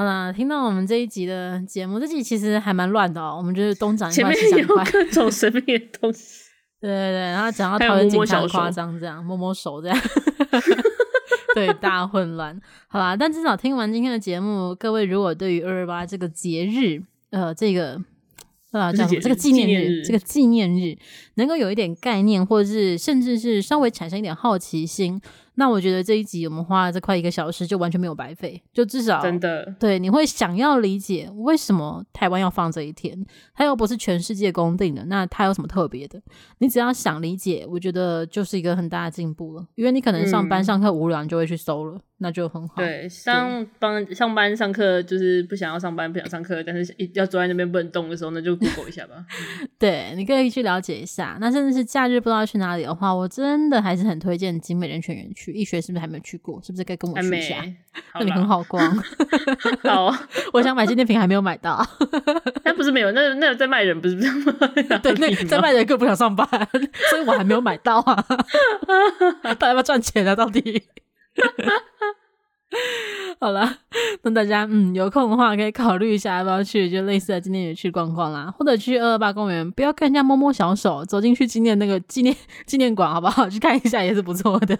[0.00, 3.34] 好啦，听到我们这一集的节目，这集其实还蛮乱的哦。
[3.36, 6.44] 我们就是东讲一块，前面有各种神秘的东西，
[6.80, 9.98] 对对对，然后讲到桃园警察夸张这样，摸摸手这样，
[11.54, 12.58] 对，大混乱。
[12.88, 18.00] 好啦，但至少听完今天的节目，各位如果对于二二八这个节日，呃，这个
[18.70, 19.20] 啊叫什么？
[19.20, 20.96] 这个纪念日，这个纪念日，
[21.34, 25.20] 能够有一点概念，或者是甚至是稍微产生一点好奇心。
[25.60, 33.22] 那我觉得这一集我们花了这快一个小时，就完全没有白费，就至少真的对，你会想要理解为什么台湾要放这一天，
[33.54, 36.18] 它又不是全世界公定的，那它有什么特别的？
[36.60, 41.96] 你只要想理解，我觉得就是一个很大的进步了，因为你可能上班上课无聊，你就会去搜了。
[41.96, 42.74] 嗯那就很好。
[42.76, 49.24] 对，上班上班上课就是不想要上班，不想上课，但是要坐在那边不能动的时候，那就 Google 一下吧。
[49.80, 51.38] 对，你可以去了解一下。
[51.40, 55.49] 那甚至是假日不知道去哪里的话，我真的还是很推荐景美人权园区。
[55.52, 56.60] 易学是不是还没有去过？
[56.62, 57.64] 是不是该跟我去一下？
[58.14, 58.96] 那里很好逛。
[59.84, 60.14] 好，
[60.52, 61.84] 我想买纪念品还没有买到。
[62.64, 64.22] 那不是没有，那那在卖人不是吗？
[65.02, 66.46] 对，那在卖人更不想上班，
[67.10, 68.24] 所以我还没有买到啊。
[69.42, 70.34] 大家要不要赚钱啊？
[70.34, 70.82] 到底？
[73.40, 73.68] 好了，
[74.22, 82.34] 那大家嗯有空的话可以考虑一下要不要去，就类似的今天也去逛逛啦，或者去二二八公园，不要跟人家摸摸小手，走进去纪念那个纪念
[82.66, 83.48] 纪念馆，好不好？
[83.48, 84.74] 去看一下也是不错的。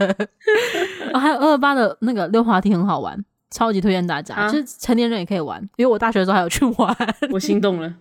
[1.13, 6.97] 啊、还有二二八的那个溜滑梯很好玩，超级推荐大家，啊、就是成年人也可以玩，因为我大学的时候还有去玩，
[7.33, 7.93] 我心动了。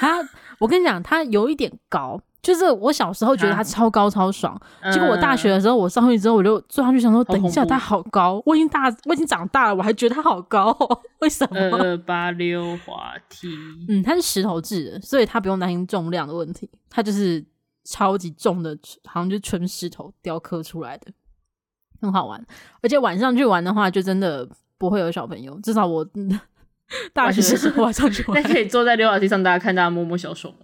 [0.00, 0.20] 他，
[0.58, 2.20] 我跟你讲，他有一点高。
[2.40, 10.74] 就是我小时候觉得它超高超爽，啊、结果我大学的时候我上去之后我就坐上去想说，等一下它好高，我已经大我已经长大了，我还觉得它好高，
[11.18, 11.58] 为什么？
[11.58, 13.48] 二二八溜滑梯，
[13.88, 17.44] 嗯，它是石头制的，所以它不用担心重量的问题，它就是
[17.84, 21.12] 超级重的，好像就纯石头雕刻出来的，
[22.00, 22.42] 很好玩。
[22.82, 26.06] 而且晚上去玩的话，就真的不会有小朋友，至少我
[27.12, 30.58] 大学的时候晚上去玩，那可以坐在溜滑梯上，大家看大家摸摸小手吗？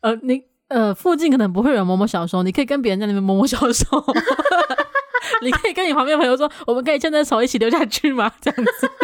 [0.00, 0.42] 呃，你。
[0.68, 3.86] 呃，附近可能不会有人摸摸小手，你可以跟别人在那边摸摸小手。
[5.42, 8.32] 你可以跟你旁边朋友说，我们可以牵着手一起溜下去吗？
[8.40, 8.90] 这样子。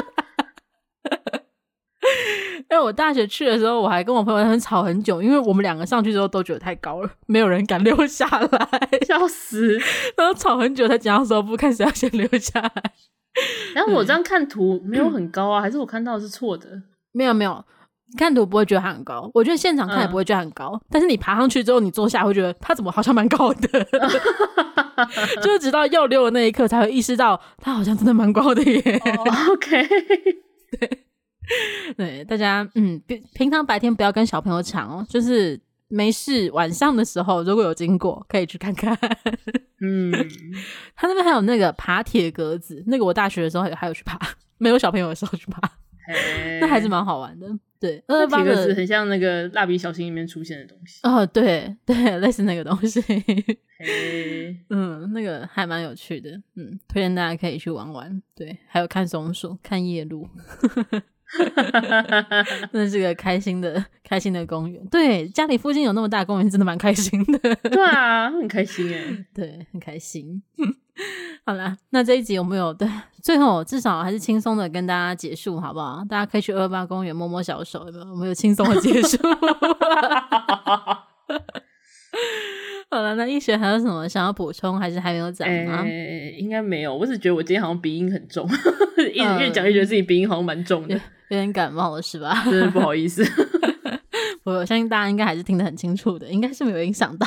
[2.71, 9.79] 因为我大学去的时候，我还跟我朋友很吵很久，因为我们两个上去之后都觉得太高了，没有人敢溜下来， 笑死。
[10.17, 12.93] 然后吵很久才讲到说不看谁要先溜下来。
[13.75, 16.83] 然后我这样看图没有很高啊，还是我看到的是错的？
[17.13, 17.65] 没有没有。
[18.17, 23.69] 看图不会觉得它很高，我觉得现场看也不会觉得很高，嗯、但是你爬上去之后，你坐下会觉得它怎么好像蛮高的，
[25.43, 28.81] 就是直到要溜的那一刻才会意识到它好像真的蛮高的耶。
[29.19, 29.89] Oh, OK，
[30.79, 31.05] 对
[31.97, 38.97] 对，大家嗯，平平常白天不要跟小朋友抢哦，就是没事晚上的时候如果有经过可以去看看。
[39.81, 40.11] 嗯，
[40.97, 44.19] 他那边还有那个爬铁格子，那个我大学的时候还有去爬，
[44.57, 45.61] 没有小朋友的时候去爬。
[46.61, 47.49] 那还是蛮好玩的，
[47.81, 48.03] 对。
[48.07, 53.01] 二二八的很像那个蜡笔小新里面出现的东西哦，对对， 类似那个东西。
[54.71, 58.23] 嗯，那个还蛮有趣的，嗯，推荐大家可以去玩玩。
[58.35, 60.27] 对，还有看松鼠、看夜鹭，
[62.73, 64.85] 那是个开心的、开心的公园。
[64.87, 67.39] 对，家里附近有那么大公园，真的蛮开心的。
[67.69, 70.43] 对啊，很开心哎，对，很开心。
[71.47, 72.89] 好啦，那这一集有没有对？
[73.23, 76.03] 最后至少还是轻松的跟大家结束，好不好？
[76.09, 78.05] 大家可以去二八公园摸摸小手，有没有？
[78.07, 79.19] 我们有轻松的结束？
[82.91, 85.83] 好了，那医学还有什么想要补充，还是还没有讲吗？
[85.83, 88.49] 欸、应该没有，我只觉得我今天好像鼻音很重，
[89.13, 90.95] 一直越讲越觉得自己鼻音好像蛮重的，
[91.29, 92.43] 有点感冒了是吧？
[92.49, 93.23] 真的不好意思。
[94.45, 97.27] 我相信大家应该还是听得很清楚的，应该是没有影响到。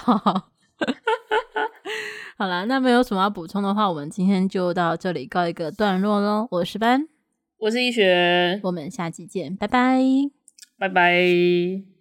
[2.40, 6.48] 好啦，那没有什么要补充的话，我们今天就到这里告一个段落喽。
[6.52, 7.08] 我是班，
[7.58, 10.00] 我是医学，我们下期见，拜拜，
[10.78, 11.97] 拜拜。